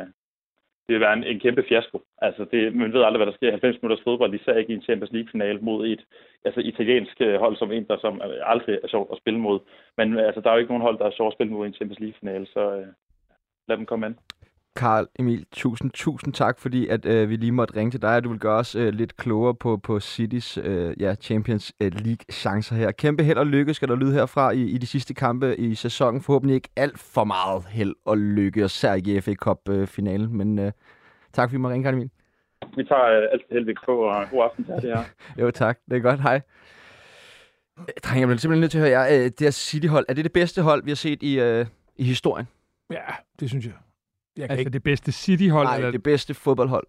[0.86, 2.02] det vil være en, en kæmpe fiasko.
[2.18, 4.76] Altså, det, man ved aldrig, hvad der sker i 90 minutters fodbold, især ikke i
[4.76, 6.04] en Champions League-finale mod et
[6.44, 9.60] altså, italiensk øh, hold som en, der som øh, aldrig er sjovt at spille mod.
[9.96, 11.66] Men øh, altså, der er jo ikke nogen hold, der er sjovt at spille mod
[11.66, 12.86] i en Champions League-finale, så øh,
[13.68, 14.16] lad dem komme ind.
[14.76, 18.24] Karl Emil, tusind, tusind tak, fordi at øh, vi lige måtte ringe til dig, og
[18.24, 22.74] du vil gøre os øh, lidt klogere på, på Citys øh, ja, Champions øh, League-chancer
[22.74, 22.90] her.
[22.92, 26.20] Kæmpe held og lykke skal der lyde herfra i, i de sidste kampe i sæsonen.
[26.20, 30.26] Forhåbentlig ikke alt for meget held og lykke, og sær i FA Cup-finalen.
[30.26, 30.72] Øh, Men øh,
[31.32, 32.10] tak, fordi vi må ringe, Karl Emil.
[32.76, 35.04] Vi tager øh, alt heldigt på, og god aften til det her.
[35.44, 35.78] jo, tak.
[35.90, 36.20] Det er godt.
[36.20, 36.40] Hej.
[38.04, 39.18] Dreng, jeg bliver simpelthen nødt til at høre jer.
[39.18, 42.04] Øh, det her City-hold, er det det bedste hold, vi har set i, øh, i
[42.04, 42.48] historien?
[42.90, 43.04] Ja,
[43.40, 43.72] det synes jeg.
[44.36, 44.70] Jeg altså ikke...
[44.70, 45.66] det bedste City-hold?
[45.66, 45.90] Nej, eller...
[45.90, 46.86] det bedste fodboldhold.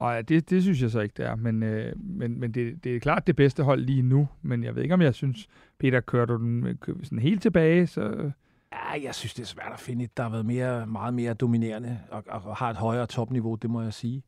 [0.00, 1.36] Nej, det, det synes jeg så ikke, det er.
[1.36, 4.28] Men, øh, men, men det, det er klart det bedste hold lige nu.
[4.42, 8.32] Men jeg ved ikke, om jeg synes, Peter, kører du den sådan helt tilbage, så...
[8.72, 11.34] Ja, jeg synes, det er svært at finde et, der har været mere, meget mere
[11.34, 14.22] dominerende og, og har et højere topniveau, det må jeg sige.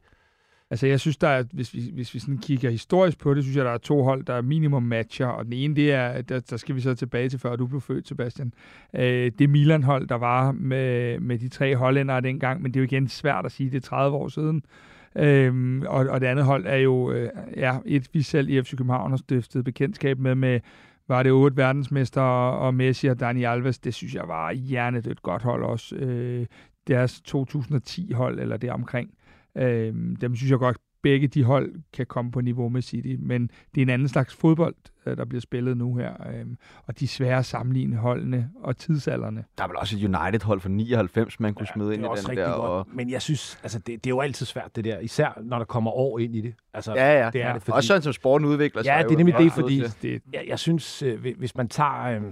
[0.75, 3.57] Altså, jeg synes, der er, hvis vi, hvis vi sådan kigger historisk på det, synes
[3.57, 6.41] jeg, der er to hold, der er minimum matcher, og den ene, det er, der,
[6.41, 8.53] der skal vi så tilbage til, før du blev født, Sebastian.
[8.95, 12.85] Øh, det Milan-hold, der var med, med de tre hollændere dengang, men det er jo
[12.85, 14.65] igen svært at sige, det er 30 år siden.
[15.17, 18.71] Øhm, og, og det andet hold er jo øh, ja, et, vi selv i FC
[18.71, 20.61] København har stiftet bekendtskab med, med
[21.09, 23.79] var det otte verdensmester og Messi og Dani Alves.
[23.79, 25.97] Det synes jeg var hjernedødt godt hold også.
[25.97, 26.47] Øh,
[26.89, 29.11] deres 2010-hold, eller det omkring.
[29.57, 33.51] Øh, dem synes jeg godt, begge de hold kan komme på niveau med City, men
[33.75, 34.75] det er en anden slags fodbold,
[35.07, 36.47] øh, der bliver spillet nu her, øh,
[36.87, 39.45] og de svære sammenligne holdene og tidsalderne.
[39.59, 42.37] Der er vel også et United-hold fra 99, man kunne ja, smide ind i den
[42.37, 42.49] der.
[42.49, 42.87] Og...
[42.93, 45.65] Men jeg synes, altså det, det er jo altid svært det der, især når der
[45.65, 46.55] kommer år ind i det.
[46.75, 47.31] Altså, ja, ja.
[47.31, 47.55] Det er ja.
[47.55, 47.77] det, fordi...
[47.77, 48.91] Også sådan som sporten udvikler sig.
[48.91, 52.05] Ja, det er nemlig det, fordi det, jeg, jeg synes, øh, hvis man tager...
[52.05, 52.23] Øh,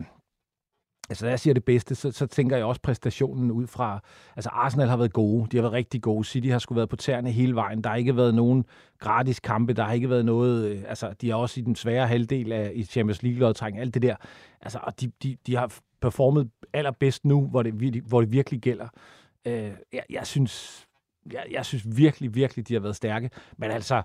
[1.12, 4.01] Altså, når jeg siger det bedste, så, så tænker jeg også præstationen ud fra...
[4.37, 5.48] Altså, Arsenal har været gode.
[5.51, 6.25] De har været rigtig gode.
[6.25, 7.85] City har skulle været på tæerne hele vejen.
[7.85, 8.64] Der har ikke været nogen
[8.98, 9.72] gratis kampe.
[9.72, 10.70] Der har ikke været noget...
[10.70, 13.81] Øh, altså, de er også i den svære halvdel af i Champions League-lodtrækning.
[13.81, 14.16] Alt det der.
[14.61, 18.88] Altså, og de, de, de har performet allerbedst nu, hvor det, hvor det virkelig gælder.
[19.46, 20.85] Øh, jeg, jeg synes...
[21.33, 23.31] Jeg, jeg synes virkelig, virkelig, de har været stærke.
[23.57, 24.03] Men altså,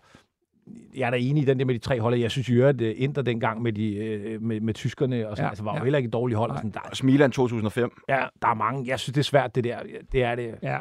[0.96, 2.16] jeg er da enig i den der med de tre hold.
[2.16, 5.50] Jeg synes jo, at Inter dengang med, de, øh, med, med tyskerne og sådan, ja,
[5.50, 5.80] altså, var ja.
[5.80, 6.52] jo heller ikke et dårligt hold.
[6.56, 7.92] Sådan, der, Smiland 2005.
[8.10, 8.88] Ja, der er mange.
[8.88, 9.80] Jeg synes, det er svært, det der.
[10.12, 10.56] Det er det.
[10.64, 10.78] Ja.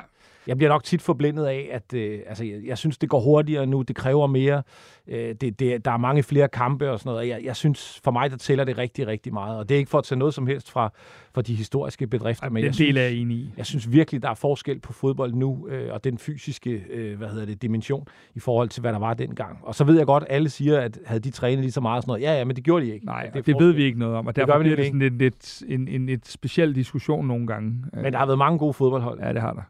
[0.47, 3.67] Jeg bliver nok tit forblindet af, at øh, altså, jeg, jeg synes, det går hurtigere
[3.67, 4.63] nu, det kræver mere,
[5.09, 7.29] øh, det, det, der er mange flere kampe og sådan noget.
[7.29, 9.59] Jeg, jeg synes, for mig, der tæller det rigtig, rigtig meget.
[9.59, 10.93] Og det er ikke for at tage noget som helst fra,
[11.35, 12.51] fra de historiske bedrifter.
[12.51, 13.53] men den jeg del er jeg enig i.
[13.57, 17.29] Jeg synes virkelig, der er forskel på fodbold nu, øh, og den fysiske øh, hvad
[17.29, 19.59] hedder det, dimension i forhold til, hvad der var dengang.
[19.63, 21.97] Og så ved jeg godt, at alle siger, at havde de trænet lige så meget
[21.97, 22.23] og sådan noget.
[22.23, 23.07] Ja, ja, men det gjorde de ikke.
[23.07, 25.19] Nej, det, det ved vi ikke noget om, og derfor det bliver det sådan en
[25.19, 27.85] lidt, en, en, en speciel diskussion nogle gange.
[27.93, 29.21] Men der har været mange gode fodboldhold.
[29.21, 29.63] Ja, det har der.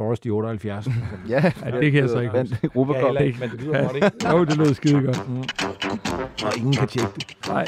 [0.00, 0.86] Forrest i 78.
[1.28, 2.70] ja, ja, det kan jeg så ikke huske.
[2.74, 4.10] Europa ja, ikke, men det lyder godt, ikke?
[4.30, 5.28] jo, det lyder skide godt.
[5.28, 5.44] Mm.
[6.44, 7.36] Og ingen kan tjekke det.
[7.48, 7.66] Nej.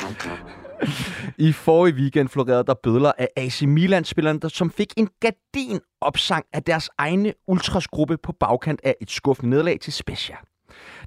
[1.39, 6.63] I forrige weekend florerede der bødler af AC Milan-spillerne, som fik en gardin opsang af
[6.63, 10.37] deres egne ultrasgruppe på bagkant af et skuffende nederlag til Spezia.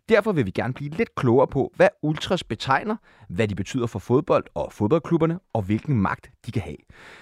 [0.10, 2.96] Derfor vil vi gerne blive lidt klogere på, hvad ultras betegner,
[3.30, 6.78] hvad de betyder for fodbold og fodboldklubberne, og hvilken magt de kan have.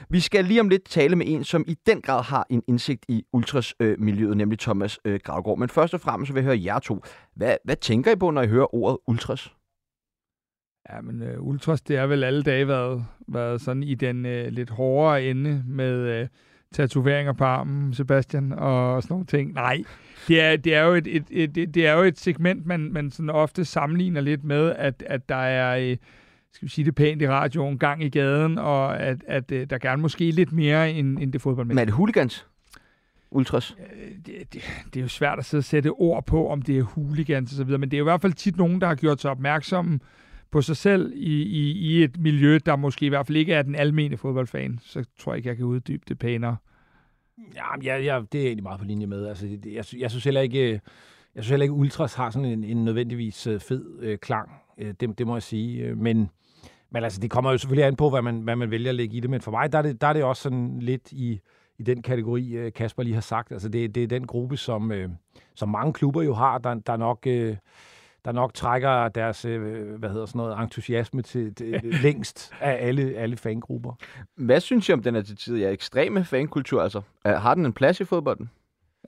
[0.09, 3.05] Vi skal lige om lidt tale med en, som i den grad har en indsigt
[3.07, 5.57] i ultras-miljøet, øh, nemlig Thomas øh, Gravgaard.
[5.57, 7.03] Men først og fremmest vil jeg høre jer to.
[7.35, 9.53] Hvad, hvad tænker I på, når I hører ordet ultras?
[10.89, 14.47] Ja, men øh, ultras, det er vel alle dage været, været sådan i den øh,
[14.47, 16.27] lidt hårdere ende med Øh,
[16.73, 19.53] tatoveringer på armen, Sebastian, og sådan nogle ting.
[19.53, 19.83] Nej,
[20.27, 22.89] det er, det er jo et, et, et, et, det er jo et segment, man,
[22.91, 25.97] man sådan ofte sammenligner lidt med, at, at der er, uh,
[26.51, 29.77] skal vi sige det pænt i radioen, gang i gaden, og at, at uh, der
[29.77, 31.75] gerne måske lidt mere end, end det fodboldmænd.
[31.75, 32.47] Men er det hooligans?
[33.31, 33.75] Ultras?
[34.25, 34.61] Det, det,
[34.93, 37.57] det er jo svært at sidde og sætte ord på, om det er hooligans og
[37.57, 39.31] så videre, men det er jo i hvert fald tit nogen, der har gjort sig
[39.31, 39.99] opmærksomme
[40.53, 43.61] på sig selv i, i, i et miljø, der måske i hvert fald ikke er
[43.61, 46.57] den almene fodboldfan, så tror jeg ikke, jeg kan uddybe det pænere.
[47.55, 49.27] Ja, ja, jeg, det er egentlig meget på linje med.
[49.27, 50.71] Altså, det, jeg, jeg synes heller ikke,
[51.35, 54.49] jeg synes heller ikke, Ultras har sådan en, en nødvendigvis øh, fed øh, klang.
[54.77, 55.83] Øh, det, det må jeg sige.
[55.83, 56.29] Øh, men,
[56.91, 59.17] men altså, det kommer jo selvfølgelig an på, hvad man, hvad man vælger at lægge
[59.17, 59.29] i det.
[59.29, 61.39] Men for mig, der er det, der er det også sådan lidt i,
[61.79, 63.51] i den kategori, øh, Kasper lige har sagt.
[63.51, 65.09] Altså, det, det er den gruppe, som, øh,
[65.55, 67.27] som mange klubber jo har, der, der nok...
[67.27, 67.55] Øh,
[68.25, 73.15] der nok trækker deres øh, hvad hedder sådan noget, entusiasme til, til længst af alle,
[73.15, 73.93] alle fangrupper.
[74.35, 75.57] Hvad synes I om den her til tid?
[75.57, 77.01] Ja, ekstreme fankultur, altså.
[77.25, 78.49] Har den en plads i fodbolden?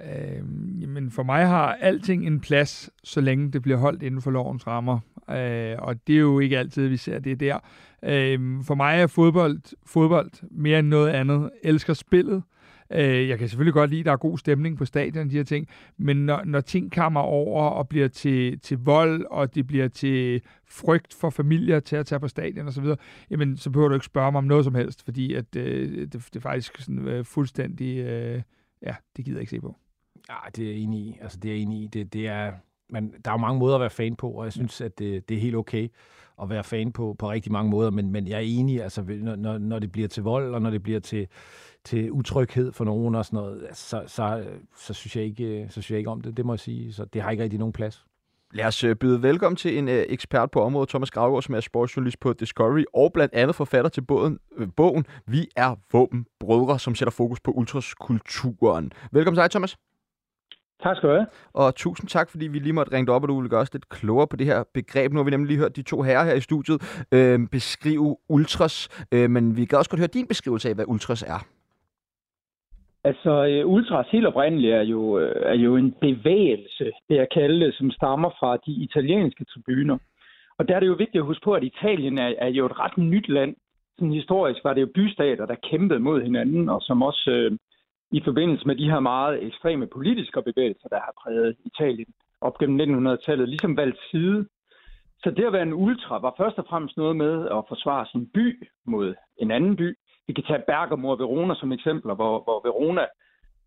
[0.01, 0.41] Øh,
[0.81, 4.67] jamen for mig har alting en plads, så længe det bliver holdt inden for lovens
[4.67, 4.99] rammer.
[5.29, 7.59] Øh, og det er jo ikke altid, vi ser det der.
[8.03, 11.49] Øh, for mig er fodbold, fodbold mere end noget andet.
[11.63, 12.43] Jeg elsker spillet.
[12.91, 15.43] Øh, jeg kan selvfølgelig godt lide, at der er god stemning på stadion, de her
[15.43, 15.67] ting,
[15.97, 20.41] men når, når ting kommer over og bliver til, til vold, og det bliver til
[20.67, 22.85] frygt for familier til at tage på stadion osv.,
[23.29, 26.13] jamen så behøver du ikke spørge mig om noget som helst, fordi at, øh, det,
[26.13, 28.41] det er faktisk sådan, øh, fuldstændig, øh,
[28.81, 29.75] ja, det gider jeg ikke se på.
[30.29, 31.17] Ja, det er jeg enig i.
[31.21, 31.87] Altså, det er jeg enig i.
[31.87, 32.53] Det, det er,
[32.89, 35.29] man, der er jo mange måder at være fan på, og jeg synes, at det,
[35.29, 35.89] det er helt okay
[36.41, 39.57] at være fan på, på rigtig mange måder, men, men jeg er enig, altså, når,
[39.57, 41.27] når det bliver til vold, og når det bliver til,
[41.83, 44.43] til utryghed for nogen og sådan noget, altså, så, så,
[44.77, 46.93] så, synes jeg ikke, så synes jeg ikke om det, det må jeg sige.
[46.93, 48.05] Så det har ikke rigtig nogen plads.
[48.53, 51.59] Lad os øh, byde velkommen til en øh, ekspert på området, Thomas Gravgaard, som er
[51.59, 56.95] sportsjournalist på Discovery, og blandt andet forfatter til bogen, øh, bogen Vi er våbenbrødre, som
[56.95, 58.91] sætter fokus på ultraskulturen.
[59.11, 59.77] Velkommen til dig, Thomas.
[60.83, 61.27] Tak skal du have.
[61.53, 63.89] Og tusind tak, fordi vi lige måtte ringe op, og du ville gøre os lidt
[63.89, 65.11] klogere på det her begreb.
[65.11, 69.05] Nu har vi nemlig lige hørt de to herrer her i studiet øh, beskrive ultras,
[69.11, 71.39] øh, men vi kan også godt høre din beskrivelse af, hvad ultras er.
[73.09, 77.65] Altså, uh, ultras helt oprindeligt er jo, uh, er jo en bevægelse, det jeg kalder
[77.65, 79.97] det, som stammer fra de italienske tribuner.
[80.57, 82.79] Og der er det jo vigtigt at huske på, at Italien er, er jo et
[82.79, 83.55] ret nyt land.
[83.95, 87.57] Sådan historisk var det jo bystater, der kæmpede mod hinanden, og som også uh,
[88.11, 93.07] i forbindelse med de her meget ekstreme politiske bevægelser, der har præget Italien op gennem
[93.07, 94.47] 1900-tallet, ligesom valgt side.
[95.23, 98.29] Så det at være en ultra var først og fremmest noget med at forsvare sin
[98.33, 99.95] by mod en anden by,
[100.27, 103.05] vi kan tage Bergamo og Verona som eksempler, hvor, hvor Verona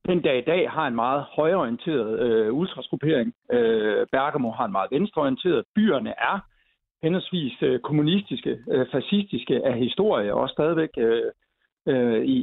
[0.07, 3.35] den dag i dag har en meget højorienteret øh, ultrasgruppering.
[3.53, 5.64] Øh, Bergamo har en meget venstreorienteret.
[5.74, 6.38] Byerne er
[7.03, 11.22] henholdsvis øh, kommunistiske, øh, fascistiske af historie, og stadigvæk øh,
[11.88, 12.37] øh, i,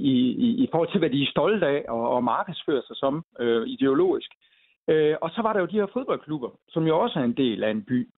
[0.45, 3.67] i, i forhold til, hvad de er stolte af og, og markedsfører sig som øh,
[3.67, 4.31] ideologisk.
[4.89, 7.63] Øh, og så var der jo de her fodboldklubber, som jo også er en del
[7.63, 8.09] af en by.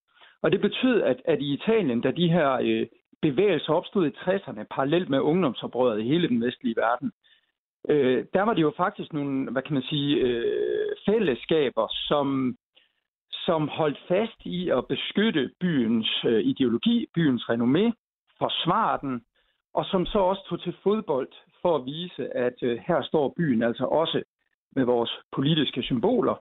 [0.42, 2.88] Og det betød, at, at i Italien, da de her øh,
[3.22, 7.12] bevægelser opstod i 60'erne, parallelt med ungdomsoprøret i hele den vestlige verden,
[7.90, 12.58] øh, der var det jo faktisk nogle, hvad kan man sige, øh, fællesskaber, som,
[13.32, 17.92] som holdt fast i at beskytte byens øh, ideologi, byens renommé,
[18.40, 19.22] forsvare den,
[19.74, 21.30] og som så også tog til fodbold
[21.62, 24.24] for at vise, at øh, her står byen altså også
[24.76, 26.36] med vores politiske symboler,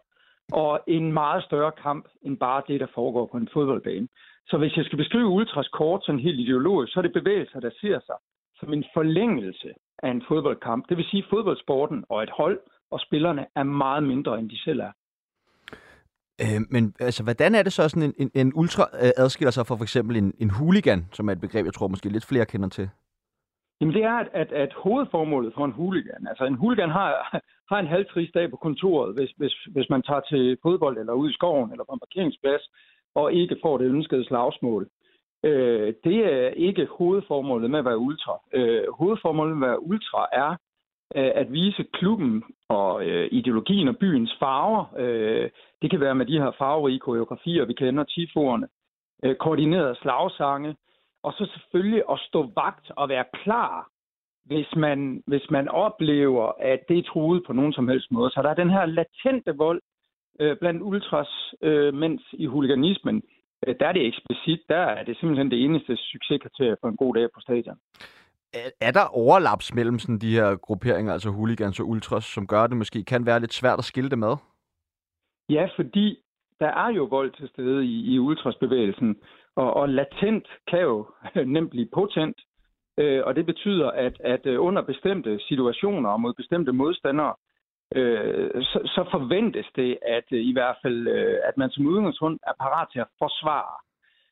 [0.53, 4.09] og en meget større kamp end bare det, der foregår på en fodboldbane.
[4.49, 7.71] Så hvis jeg skal beskrive ultras kort sådan helt ideologisk, så er det bevægelser, der
[7.81, 8.17] ser sig
[8.61, 9.71] som en forlængelse
[10.03, 10.89] af en fodboldkamp.
[10.89, 12.61] Det vil sige fodboldsporten og et hold,
[12.91, 14.93] og spillerne er meget mindre, end de selv er.
[16.41, 19.67] Øh, men altså, hvordan er det så, sådan en, en, en ultra øh, adskiller sig
[19.67, 22.47] fra for eksempel en, en hooligan, som er et begreb, jeg tror måske lidt flere
[22.47, 22.89] kender til?
[23.81, 27.11] Jamen det er, at, at, at hovedformålet for en hooligan, altså en hooligan har,
[27.71, 31.31] har en halvtrist dag på kontoret, hvis, hvis, hvis man tager til fodbold eller ud
[31.31, 32.63] i skoven eller på en parkeringsplads,
[33.15, 34.89] og ikke får det ønskede slagsmål.
[35.45, 38.41] Øh, det er ikke hovedformålet med at være ultra.
[38.53, 40.51] Øh, hovedformålet med at være ultra er
[41.17, 44.85] øh, at vise klubben og øh, ideologien og byens farver.
[44.99, 45.51] Øh,
[45.83, 48.69] det kan være med de her farverige koreografier, vi kender, tifoerne,
[49.25, 50.77] øh, koordinerede slagsange,
[51.27, 53.89] og så selvfølgelig at stå vagt og være klar,
[54.45, 58.31] hvis man, hvis man oplever, at det er truet på nogen som helst måde.
[58.31, 59.81] Så der er den her latente vold
[60.41, 63.23] øh, blandt ultras, øh, mens i huliganismen,
[63.67, 67.15] øh, der er det eksplicit, der er det simpelthen det eneste succeskriterie for en god
[67.15, 67.79] dag på stadion.
[68.55, 72.67] Er, er der overlaps mellem sådan de her grupperinger, altså hooligans og ultras, som gør
[72.67, 74.35] det måske kan være lidt svært at skille det med?
[75.49, 76.19] Ja, fordi
[76.61, 79.17] der er jo vold til stede i, i ultrasbevægelsen,
[79.57, 81.07] og, og latent kan jo
[81.55, 82.37] nemt blive potent.
[82.99, 87.35] Øh, og det betyder, at, at øh, under bestemte situationer og mod bestemte modstandere,
[87.95, 92.43] øh, så, så forventes det, at øh, i hvert fald, øh, at man som udgangspunkt
[92.47, 93.77] er parat til at forsvare.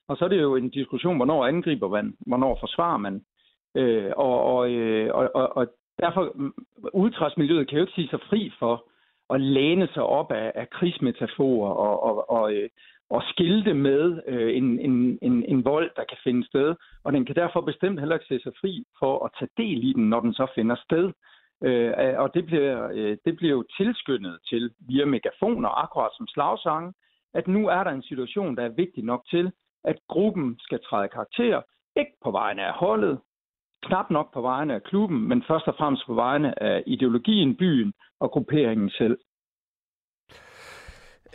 [0.08, 3.24] Og så er det jo en diskussion, hvornår angriber man, hvornår forsvarer man.
[3.74, 5.66] Øh, og, og, øh, og, og, og
[6.00, 6.50] derfor, øh,
[6.92, 8.84] ultrasmiljøet kan jo ikke sige sig fri for
[9.30, 12.68] at læne sig op af, af krigsmetaforer og, og, og, øh,
[13.10, 16.74] og skilte med øh, en, en, en, en vold, der kan finde sted.
[17.04, 19.92] Og den kan derfor bestemt heller ikke se sig fri for at tage del i
[19.92, 21.12] den, når den så finder sted.
[21.64, 26.92] Øh, og det bliver, øh, det bliver jo tilskyndet til via megafoner, akkurat som slagsange,
[27.34, 29.52] at nu er der en situation, der er vigtig nok til,
[29.84, 31.62] at gruppen skal træde karakter,
[31.96, 33.18] ikke på vegne af holdet,
[33.82, 37.92] knap nok på vegne af klubben, men først og fremmest på vegne af ideologien, byen
[38.20, 39.18] og grupperingen selv.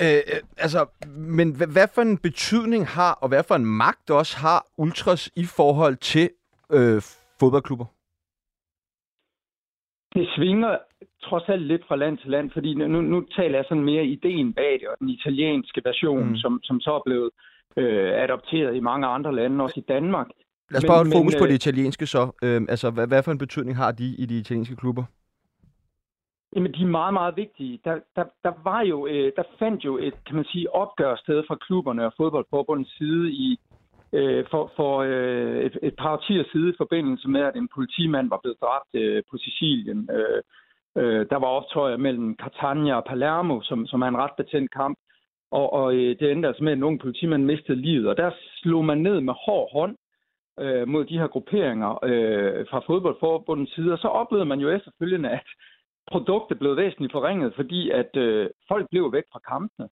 [0.02, 4.10] Øh, øh, altså, men hvad, hvad for en betydning har, og hvad for en magt
[4.10, 6.30] også har Ultras i forhold til
[6.72, 7.02] øh,
[7.40, 7.86] fodboldklubber?
[10.16, 10.78] Det svinger
[11.24, 14.54] trods alt lidt fra land til land, fordi nu, nu taler jeg sådan mere ideen
[14.54, 16.36] bag det, og den italienske version, mm.
[16.36, 17.30] som, som så er blevet
[17.78, 20.28] øh, adopteret i mange andre lande, også i Danmark.
[20.72, 22.32] Lad os bare holde fokus men, på det italienske så.
[22.44, 25.04] Øh, altså, hvad, hvad for en betydning har de i de italienske klubber?
[26.56, 27.80] Jamen, de er meget, meget vigtige.
[27.86, 31.44] Der, der, der var jo, øh, der fandt jo et, kan man sige, opgør sted
[31.48, 33.60] fra klubberne og fodboldforbundets side i,
[34.14, 38.30] øh, for, for øh, et, et par årtier side i forbindelse med, at en politimand
[38.30, 40.10] var blevet dræbt øh, på Sicilien.
[40.12, 40.42] Øh,
[40.98, 44.98] øh, der var optøjer mellem Catania og Palermo, som, som er en ret betændt kamp.
[45.52, 48.08] Og, og øh, det endte altså med, at en ung politimand mistede livet.
[48.08, 48.32] Og der
[48.62, 49.96] slog man ned med hård hånd
[50.60, 53.94] øh, mod de her grupperinger øh, fra fodboldforbundets side.
[53.94, 55.48] Og så oplevede man jo efterfølgende, at
[56.12, 59.90] produktet blev væsentligt forringet, fordi at øh, folk blev væk fra kampene.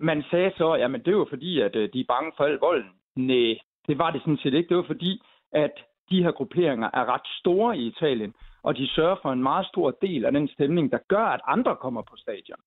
[0.00, 2.94] Man sagde så, at det var fordi, at øh, de er bange for al volden.
[3.16, 4.68] Nej, det var det sådan set ikke.
[4.68, 5.72] Det var fordi, at
[6.10, 9.90] de her grupperinger er ret store i Italien, og de sørger for en meget stor
[10.02, 12.60] del af den stemning, der gør, at andre kommer på stadion.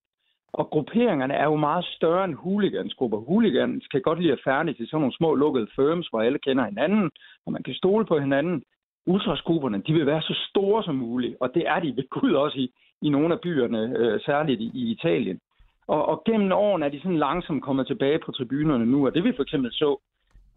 [0.54, 3.18] Og grupperingerne er jo meget større end huligansgrupper.
[3.18, 6.66] Huligans kan godt lide at færdes i sådan nogle små lukkede firms, hvor alle kender
[6.66, 7.12] hinanden,
[7.46, 8.64] og man kan stole på hinanden
[9.06, 12.58] ultraskoperne, de vil være så store som muligt, og det er de ved Gud også
[12.58, 15.40] i, i nogle af byerne, øh, særligt i, i Italien.
[15.88, 19.24] Og, og gennem årene er de sådan langsomt kommet tilbage på tribunerne nu, og det
[19.24, 19.98] vi for eksempel så,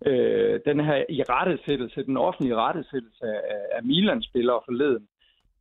[0.06, 3.40] øh, den her i rettesættelse, den offentlige rettesættelse af,
[3.72, 5.08] af Milan-spillere forleden,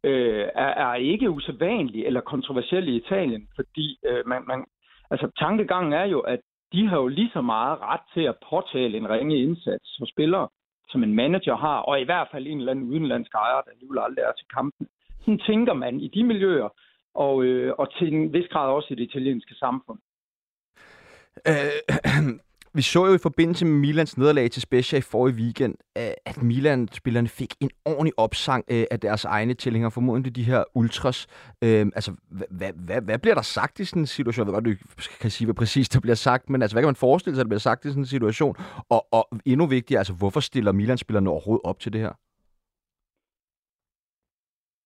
[0.03, 4.65] øh, er, er ikke usædvanlig eller kontroversiel i Italien, fordi øh, man, man,
[5.11, 6.39] altså, tankegangen er jo, at
[6.73, 10.47] de har jo lige så meget ret til at påtale en ringe indsats for spillere,
[10.93, 13.99] som en manager har, og i hvert fald en eller anden udenlandsk ejer, der alligevel
[14.05, 14.87] aldrig er til kampen.
[15.21, 16.69] Sådan tænker man i de miljøer,
[17.25, 19.99] og, øh, og til en vis grad også i det italienske samfund.
[21.51, 21.79] Øh,
[22.73, 26.43] vi så jo i forbindelse med Milans nederlag til Spezia i forrige weekend, øh, at
[26.43, 31.27] Milan-spillerne fik en ordentlig opsang øh, af deres egne tilhængere, formodentlig de her ultras.
[31.63, 32.11] Øh, altså,
[32.51, 34.47] hvad, hvad, hvad bliver der sagt i sådan en situation?
[34.47, 36.87] Jeg ved godt, du kan sige, hvad præcis der bliver sagt, men altså, hvad kan
[36.87, 38.55] man forestille sig, der bliver sagt i sådan en situation?
[38.89, 42.13] Og, og endnu vigtigere, altså, hvorfor stiller Milan-spillerne overhovedet op til det her?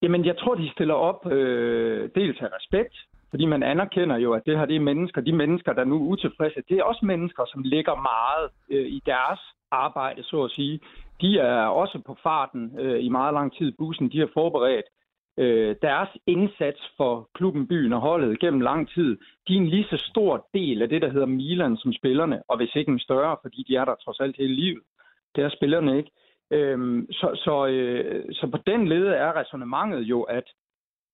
[0.02, 2.96] Jamen, jeg tror, de stiller op øh, dels af respekt,
[3.30, 5.22] fordi man anerkender jo, at det her det er mennesker.
[5.22, 9.02] De mennesker, der nu er utilfredse, det er også mennesker, som ligger meget øh, i
[9.06, 9.40] deres
[9.72, 10.80] arbejde, så at sige.
[11.22, 13.72] De er også på farten øh, i meget lang tid.
[13.78, 14.86] Bussen, de har forberedt
[15.38, 19.18] øh, deres indsats for klubben, byen og holdet gennem lang tid.
[19.48, 22.58] De er en lige så stor del af det, der hedder Milan som spillerne, og
[22.58, 24.84] hvis ikke en større, fordi de er der trods alt hele livet.
[25.36, 26.12] Det er spillerne ikke.
[26.52, 30.44] Øhm, så, så, øh, så på den led er resonemanget jo, at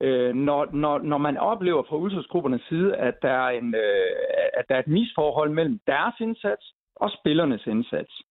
[0.01, 4.11] øh, når, når, når man oplever fra ultrasgruppernes side, at der, er en, øh,
[4.53, 8.21] at der er et misforhold mellem deres indsats og spillernes indsats,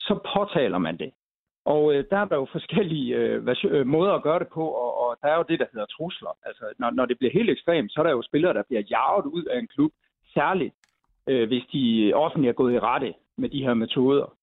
[0.00, 1.10] så påtaler man det.
[1.64, 5.00] Og øh, der er der jo forskellige øh, øh, måder at gøre det på, og,
[5.00, 6.30] og der er jo det, der hedder trusler.
[6.42, 9.26] Altså, når, når det bliver helt ekstremt, så er der jo spillere, der bliver jaget
[9.26, 9.92] ud af en klub,
[10.34, 10.74] særligt
[11.28, 14.34] øh, hvis de offentligt er gået i rette med de her metoder.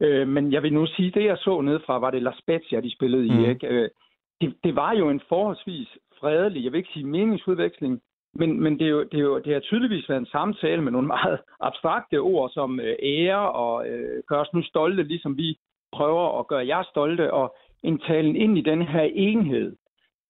[0.00, 2.80] Øh, men jeg vil nu sige, det jeg så ned fra, var det La Spezia,
[2.80, 3.40] de spillede mm.
[3.40, 3.48] i.
[3.48, 3.66] Ikke?
[3.66, 3.88] Øh,
[4.40, 5.88] det, det var jo en forholdsvis
[6.24, 8.00] fredelig, jeg vil ikke sige meningsudveksling,
[8.34, 10.92] men, men det, er jo, det, er jo, det har tydeligvis været en samtale med
[10.92, 15.58] nogle meget abstrakte ord som øh, ære og øh, gør os nu stolte, ligesom vi
[15.92, 19.76] prøver at gøre jer stolte, og en talen ind i den her enhed.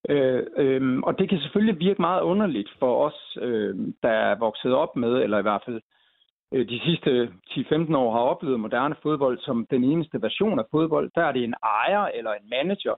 [0.09, 4.73] Øh, øh, og det kan selvfølgelig virke meget underligt for os, øh, der er vokset
[4.75, 5.81] op med, eller i hvert fald
[6.55, 11.11] øh, de sidste 10-15 år har oplevet moderne fodbold som den eneste version af fodbold.
[11.15, 12.95] Der er det en ejer eller en manager,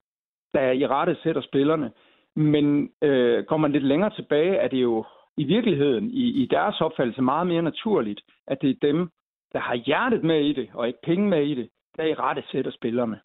[0.54, 1.90] der i rette sætter spillerne.
[2.36, 5.04] Men øh, går man lidt længere tilbage, er det jo
[5.36, 9.10] i virkeligheden, i, i deres opfattelse, meget mere naturligt, at det er dem,
[9.52, 12.42] der har hjertet med i det, og ikke penge med i det, der i rette
[12.50, 13.20] sætter spillerne.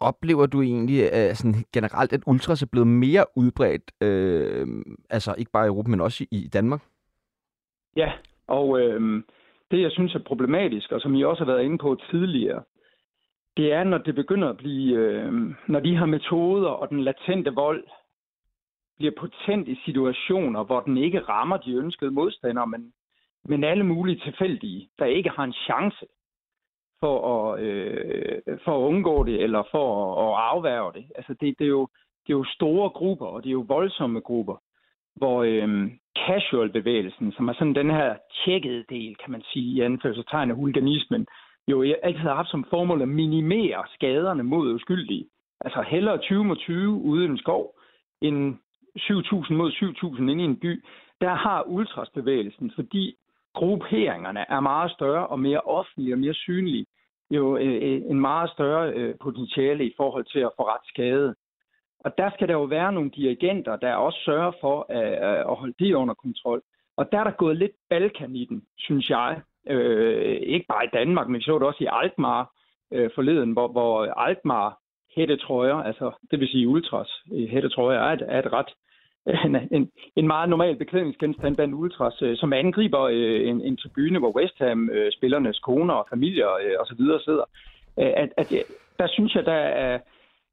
[0.00, 4.66] Oplever du egentlig at sådan generelt, at ultras er blevet mere udbredt, øh,
[5.10, 6.82] altså ikke bare i Europa, men også i, i Danmark?
[7.96, 8.12] Ja,
[8.46, 9.22] og øh,
[9.70, 12.62] det, jeg synes er problematisk, og som I også har været inde på tidligere,
[13.56, 15.32] det er, når det begynder at blive, øh,
[15.68, 17.84] når de her metoder og den latente vold
[18.96, 22.92] bliver potent i situationer, hvor den ikke rammer de ønskede modstandere, men,
[23.44, 26.06] men alle mulige tilfældige, der ikke har en chance
[27.00, 31.04] for at, øh, for at undgå det, eller for at, at afværge det.
[31.14, 31.88] Altså det, det, er jo,
[32.26, 34.56] det er jo store grupper, og det er jo voldsomme grupper,
[35.16, 40.50] hvor øh, casual-bevægelsen, som er sådan den her tjekkede del, kan man sige, i anførselstegn
[40.50, 41.26] af huliganismen,
[41.68, 45.26] jo altid har haft som formål at minimere skaderne mod uskyldige.
[45.60, 47.74] Altså hellere 20 mod 20 ude i en skov,
[48.20, 48.54] end
[48.98, 50.84] 7.000 mod 7.000 inde i en by.
[51.20, 53.16] Der har ultrasbevægelsen, fordi
[53.54, 56.86] grupperingerne er meget større og mere offentlige og mere synlige,
[57.30, 61.34] jo øh, øh, en meget større øh, potentiale i forhold til at få ret skade.
[62.04, 65.12] Og der skal der jo være nogle dirigenter, der også sørger for at,
[65.50, 66.62] at holde det under kontrol.
[66.96, 69.40] Og der er der gået lidt Balkan i den, synes jeg.
[69.68, 72.50] Øh, ikke bare i Danmark, men vi så det også i Alkmaar
[72.92, 74.78] øh, forleden, hvor, hvor Alkmaar
[75.16, 78.72] hættetrøjer, altså det vil sige ultras hættetrøjer, er et, er et ret
[79.46, 84.18] en, en, en meget normal beklædningsgenstand blandt ultras, øh, som angriber øh, en, en tribune,
[84.18, 86.98] hvor West Ham-spillernes øh, koner og familier øh, osv.
[87.24, 87.44] sidder.
[87.98, 88.52] Øh, at, at,
[88.98, 89.98] der synes jeg, der er,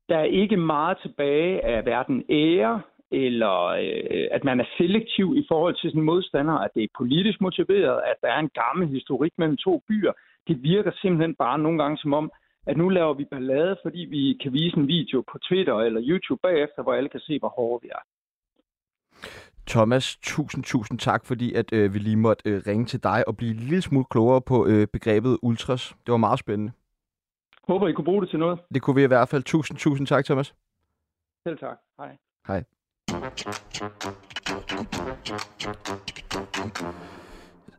[0.10, 5.46] der er ikke meget tilbage af hverken ære, eller øh, at man er selektiv i
[5.48, 9.32] forhold til sin modstander, at det er politisk motiveret, at der er en gammel historik
[9.38, 10.12] mellem to byer.
[10.48, 12.32] Det virker simpelthen bare nogle gange som om,
[12.66, 16.40] at nu laver vi ballade, fordi vi kan vise en video på Twitter eller YouTube
[16.44, 18.04] bagefter, hvor alle kan se, hvor hårde vi er.
[19.68, 23.38] Thomas, tusind, tusind tak, fordi at øh, vi lige måtte øh, ringe til dig og
[23.38, 25.96] blive en lille smule klogere på øh, begrebet ultras.
[26.06, 26.72] Det var meget spændende.
[27.68, 28.60] Håber, I kunne bruge det til noget.
[28.74, 29.44] Det kunne vi i hvert fald.
[29.44, 30.56] Tusind, tusind tak, Thomas.
[31.48, 31.78] Selv tak.
[31.98, 32.18] Hej.
[32.48, 32.64] Hej.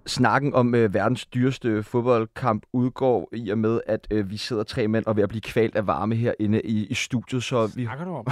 [0.07, 4.89] Snakken om øh, verdens dyreste fodboldkamp udgår i og med, at øh, vi sidder tre
[4.89, 7.43] mænd og er ved at blive kvalt af varme herinde i, i studiet.
[7.43, 7.85] Så vi...
[7.85, 8.27] Snakker du om?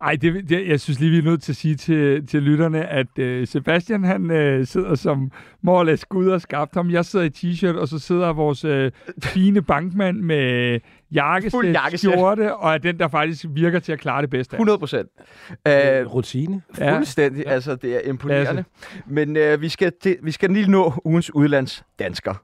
[0.00, 2.86] Ej, det, det, jeg synes lige, vi er nødt til at sige til, til lytterne,
[2.86, 5.30] at øh, Sebastian han øh, sidder som
[5.62, 6.90] morlæs Gud og skabt ham.
[6.90, 8.92] Jeg sidder i t-shirt, og så sidder vores øh,
[9.22, 10.80] fine bankmand med
[11.12, 14.54] jakkesæt, skjorte, og er den, der faktisk virker til at klare det bedste.
[14.54, 15.08] 100 procent.
[15.50, 15.72] Uh,
[16.14, 16.62] Rutine.
[16.74, 17.44] Fuldstændig.
[17.46, 17.50] Ja.
[17.50, 18.64] Altså, det er imponerende.
[19.06, 22.34] Men øh, vi, skal, det, vi skal lige nå ugens udlands dansker.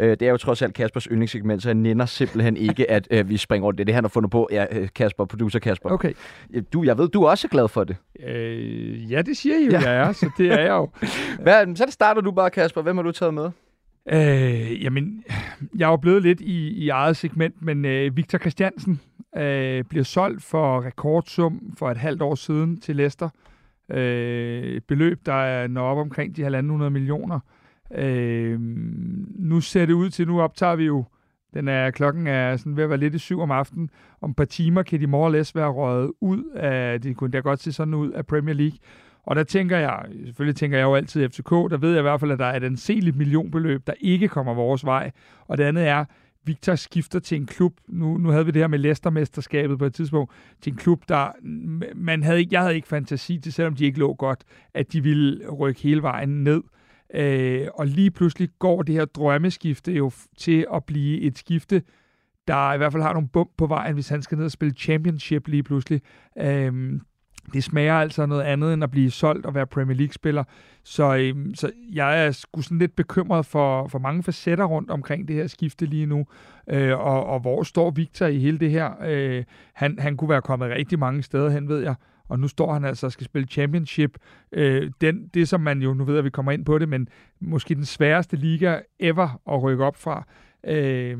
[0.00, 3.28] Øh, det er jo trods alt Kaspers yndlingssegment, så jeg nænder simpelthen ikke, at øh,
[3.28, 3.86] vi springer over det.
[3.86, 5.90] Det er han har fundet på, ja, øh, Kasper, producer Kasper.
[5.90, 6.12] Okay.
[6.72, 7.96] Du, jeg ved, du er også glad for det.
[8.26, 9.80] Øh, ja, det siger I jo, ja.
[9.80, 10.90] jeg er, så det er jeg jo.
[11.42, 12.82] Hvad, så starter du bare, Kasper.
[12.82, 13.50] Hvem har du taget med?
[14.12, 15.24] Øh, jamen,
[15.78, 19.00] jeg er blevet lidt i, i eget segment, men øh, Victor Christiansen
[19.36, 23.28] øh, bliver solgt for rekordsum for et halvt år siden til Leicester.
[23.90, 27.40] Øh, et beløb, der er når op omkring de 1.500 millioner.
[27.94, 28.60] Øh,
[29.38, 31.04] nu ser det ud til, nu optager vi jo,
[31.54, 33.90] den er, klokken er sådan ved at være lidt i syv om aftenen.
[34.20, 37.38] Om et par timer kan de more læs være røget ud af, det kunne da
[37.38, 38.78] godt se sådan ud, af Premier League.
[39.26, 42.20] Og der tænker jeg, selvfølgelig tænker jeg jo altid FCK, der ved jeg i hvert
[42.20, 45.10] fald, at der er et anseligt millionbeløb, der ikke kommer vores vej.
[45.46, 46.04] Og det andet er,
[46.46, 49.94] Victor skifter til en klub, nu, nu havde vi det her med Leicester-mesterskabet på et
[49.94, 51.28] tidspunkt, til en klub, der
[51.94, 54.44] man havde ikke, jeg havde ikke fantasi til, selvom de ikke lå godt,
[54.74, 56.62] at de ville rykke hele vejen ned.
[57.14, 61.82] Øh, og lige pludselig går det her drømmeskifte jo til at blive et skifte,
[62.48, 64.74] der i hvert fald har nogle bump på vejen, hvis han skal ned og spille
[64.74, 66.00] championship lige pludselig.
[66.38, 67.00] Øh,
[67.52, 70.44] det smager altså noget andet end at blive solgt og være Premier League-spiller.
[70.84, 75.28] Så, øhm, så jeg er sgu sådan lidt bekymret for, for mange facetter rundt omkring
[75.28, 76.26] det her skifte lige nu.
[76.70, 78.90] Øh, og, og hvor står Victor i hele det her?
[79.06, 81.94] Øh, han, han kunne være kommet rigtig mange steder hen, ved jeg.
[82.28, 84.18] Og nu står han altså og skal spille championship.
[84.52, 87.08] Øh, den, det, som man jo, nu ved at vi kommer ind på det, men
[87.40, 90.26] måske den sværeste liga ever at rykke op fra.
[90.66, 91.18] Øh,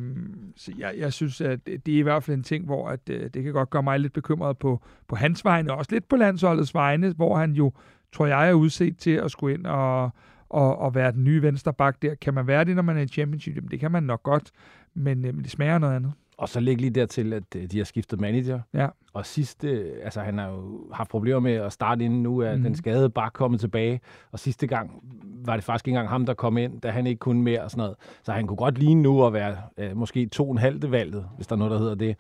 [0.57, 3.31] så jeg, jeg synes, at det er i hvert fald en ting, hvor at, øh,
[3.35, 6.17] det kan godt gøre mig lidt bekymret på, på hans vegne, og også lidt på
[6.17, 7.73] landsholdets vegne, hvor han jo,
[8.13, 10.11] tror jeg, er udset til at skulle ind og,
[10.49, 12.15] og, og være den nye vensterbak der.
[12.15, 13.57] Kan man være det, når man er i championship?
[13.57, 14.51] Jamen, det kan man nok godt,
[14.95, 16.13] men, øh, det smager noget andet.
[16.39, 18.61] Og så læg lige dertil, at øh, de har skiftet manager.
[18.75, 18.87] Ja.
[19.13, 22.63] Og sidste, altså han har jo haft problemer med at starte inden nu, at mm.
[22.63, 22.75] den Mhm.
[22.77, 24.01] skade bare kommet tilbage.
[24.33, 25.03] Og sidste gang
[25.45, 27.71] var det faktisk ikke engang ham, der kom ind, da han ikke kunne mere og
[27.71, 27.97] sådan noget.
[28.23, 31.47] Så han kunne godt lige nu at være øh, måske to en halvte valget, hvis
[31.47, 32.17] der er noget, der hedder det,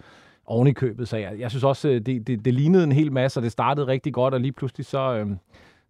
[0.47, 1.09] oven i købet.
[1.09, 3.53] Så jeg, jeg synes også, øh, det, det, det lignede en hel masse, og det
[3.53, 5.27] startede rigtig godt, og lige pludselig så, øh,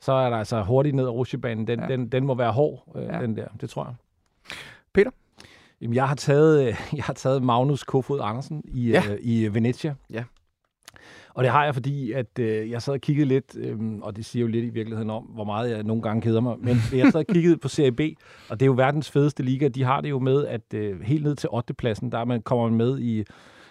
[0.00, 1.66] så er der altså hurtigt ned ad rusjebanen.
[1.66, 1.86] Den, Ja.
[1.86, 3.20] den, den må være hård, øh, ja.
[3.20, 3.46] den der.
[3.60, 3.94] Det tror jeg.
[4.92, 5.10] Peter?
[5.80, 9.02] Jamen, jeg har taget, øh, jeg har taget Magnus Kofod Andersen i, Ja.
[9.10, 9.94] øh, i Venezia.
[10.10, 10.24] Ja.
[11.34, 14.24] Og det har jeg, fordi at øh, jeg sad og kiggede lidt, øh, og det
[14.24, 17.12] siger jo lidt i virkeligheden om, hvor meget jeg nogle gange keder mig, men jeg
[17.12, 18.00] sad og kiggede på Serie B,
[18.48, 19.68] og det er jo verdens fedeste liga.
[19.68, 21.74] De har det jo med, at øh, helt ned til 8.
[21.74, 23.26] pladsen, der er man, kommer man med i, i et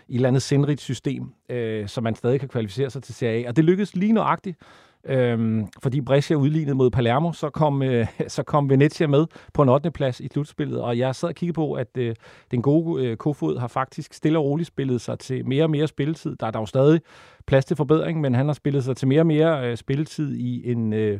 [0.10, 3.50] eller andet sindrigt system, øh, så man stadig kan kvalificere sig til Serie A.
[3.50, 4.58] Og det lykkedes lige nøjagtigt,
[5.06, 9.70] Øhm, fordi Brescia udlignede mod Palermo, så kom, øh, så kom Venezia med på en
[9.70, 9.92] 8.
[9.92, 12.16] plads i slutspillet, og jeg sad og kiggede på, at øh,
[12.52, 15.88] den gode øh, Kofod har faktisk stille og roligt spillet sig til mere og mere
[15.88, 16.36] spilletid.
[16.36, 17.02] Der er dog stadig
[17.48, 20.72] plads til forbedring, men han har spillet sig til mere og mere øh, spilletid i
[20.72, 21.20] en, øh,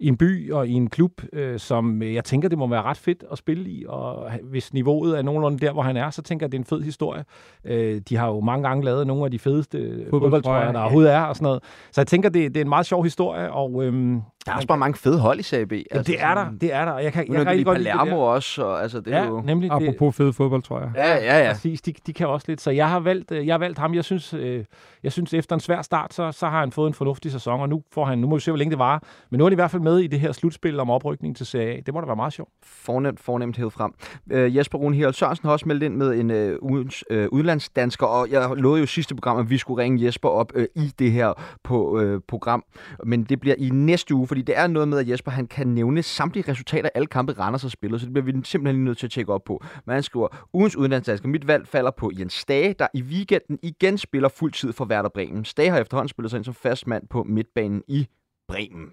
[0.00, 2.82] i en by og i en klub, øh, som øh, jeg tænker, det må være
[2.82, 6.22] ret fedt at spille i, og hvis niveauet er nogenlunde der, hvor han er, så
[6.22, 7.24] tænker jeg, det er en fed historie.
[7.64, 11.20] Øh, de har jo mange gange lavet nogle af de fedeste fodboldtrøjer, der overhovedet er,
[11.20, 11.62] og sådan noget.
[11.92, 14.68] Så jeg tænker, det, det er en meget sjov historie, og øhm, Der er også
[14.68, 15.72] bare mange fede hold i Serie B.
[15.72, 17.90] jamen, det er der, det er der, og jeg kan, jeg kan rigtig godt lide
[17.90, 19.40] det Palermo også, og altså, det er Ja, jo...
[19.40, 20.90] nemlig det, Apropos fede fodbold, tror jeg.
[20.94, 21.52] Ja, ja, ja.
[21.52, 22.60] Præcis, de, de kan også lidt.
[22.60, 23.94] Så jeg har valgt, øh, jeg har valgt ham.
[23.94, 24.64] Jeg synes, øh,
[25.02, 27.68] jeg synes efter en svær start, så, så har han fået en fornuftig sæson, og
[27.68, 28.98] nu får han, nu må vi se, hvor længe det varer.
[29.30, 31.46] Men nu er de i hvert fald med i det her slutspil om oprykning til
[31.46, 31.80] Serie A.
[31.86, 32.50] Det må da være meget sjovt.
[32.64, 33.92] Fornemt, fornemt hævet frem.
[34.30, 38.06] Øh, Jesper Rune Hield Sørensen har også meldt ind med en øh, ugens, øh, udlandsdansker,
[38.06, 41.12] og jeg lovede jo sidste program, at vi skulle ringe Jesper op øh, i det
[41.12, 41.32] her
[41.64, 42.64] på, øh, program.
[43.04, 45.66] Men det bliver i næste uge, fordi det er noget med, at Jesper han kan
[45.66, 48.84] nævne samtlige resultater af alle kampe, Randers har spillet, så det bliver vi simpelthen lige
[48.84, 49.64] nødt til at tjekke op på.
[49.86, 53.98] Men han skriver, ugens udlandsdansker, mit valg falder på Jens Stage, der i weekenden igen
[53.98, 55.44] spiller fuld tid for Werder Bremen.
[55.44, 58.06] Stage har efterhånden spillet sig ind som fast mand på midtbanen i
[58.48, 58.86] Bremen.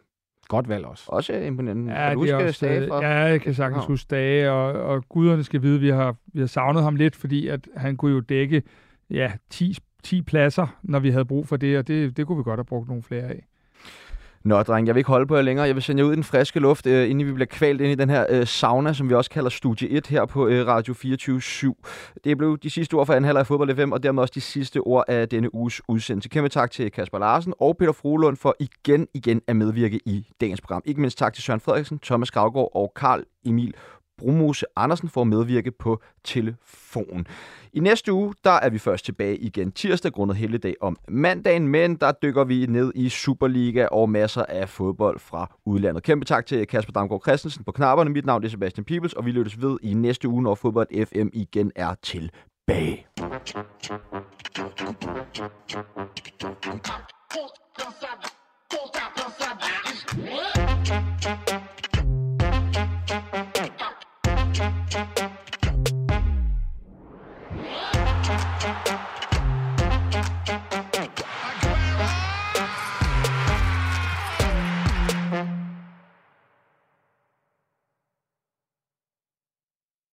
[0.48, 1.04] Godt valg også.
[1.08, 1.94] Også imponerende.
[1.94, 3.06] Ja, Kan du det huske også, Stage fra?
[3.06, 3.92] ja, jeg kan sagtens København?
[3.92, 7.16] huske dage, og, og guderne skal vide, at vi har, vi har savnet ham lidt,
[7.16, 8.64] fordi at han kunne jo dække
[9.10, 12.44] ja, 10, 10 pladser, når vi havde brug for det, og det, det kunne vi
[12.44, 13.46] godt have brugt nogle flere af.
[14.46, 15.68] Nå, dreng, jeg vil ikke holde på jer længere.
[15.68, 17.92] Jeg vil sende jer ud i den friske luft, øh, inden vi bliver kvalt ind
[17.92, 20.94] i den her øh, sauna, som vi også kalder Studie 1 her på øh, Radio
[20.94, 21.74] 24 /7.
[22.24, 24.42] Det blev de sidste ord for anden halvleg af fodbold FM, og dermed også de
[24.42, 26.30] sidste ord af denne uges udsendelse.
[26.30, 30.62] Kæmpe tak til Kasper Larsen og Peter Frohlund for igen igen at medvirke i dagens
[30.62, 30.82] program.
[30.86, 33.74] Ikke mindst tak til Søren Frederiksen, Thomas Gravgaard og Karl Emil
[34.18, 37.28] Brumose Andersen for at medvirke på telefon.
[37.74, 41.68] I næste uge, der er vi først tilbage igen tirsdag, grundet hele dag om mandagen,
[41.68, 46.04] men der dykker vi ned i Superliga og masser af fodbold fra udlandet.
[46.04, 48.10] Kæmpe tak til Kasper Damgaard Christensen på knapperne.
[48.10, 51.28] Mit navn er Sebastian Pibels, og vi lyttes ved i næste uge, når fodbold FM
[51.34, 53.06] igen er tilbage.
[61.26, 61.45] Thank.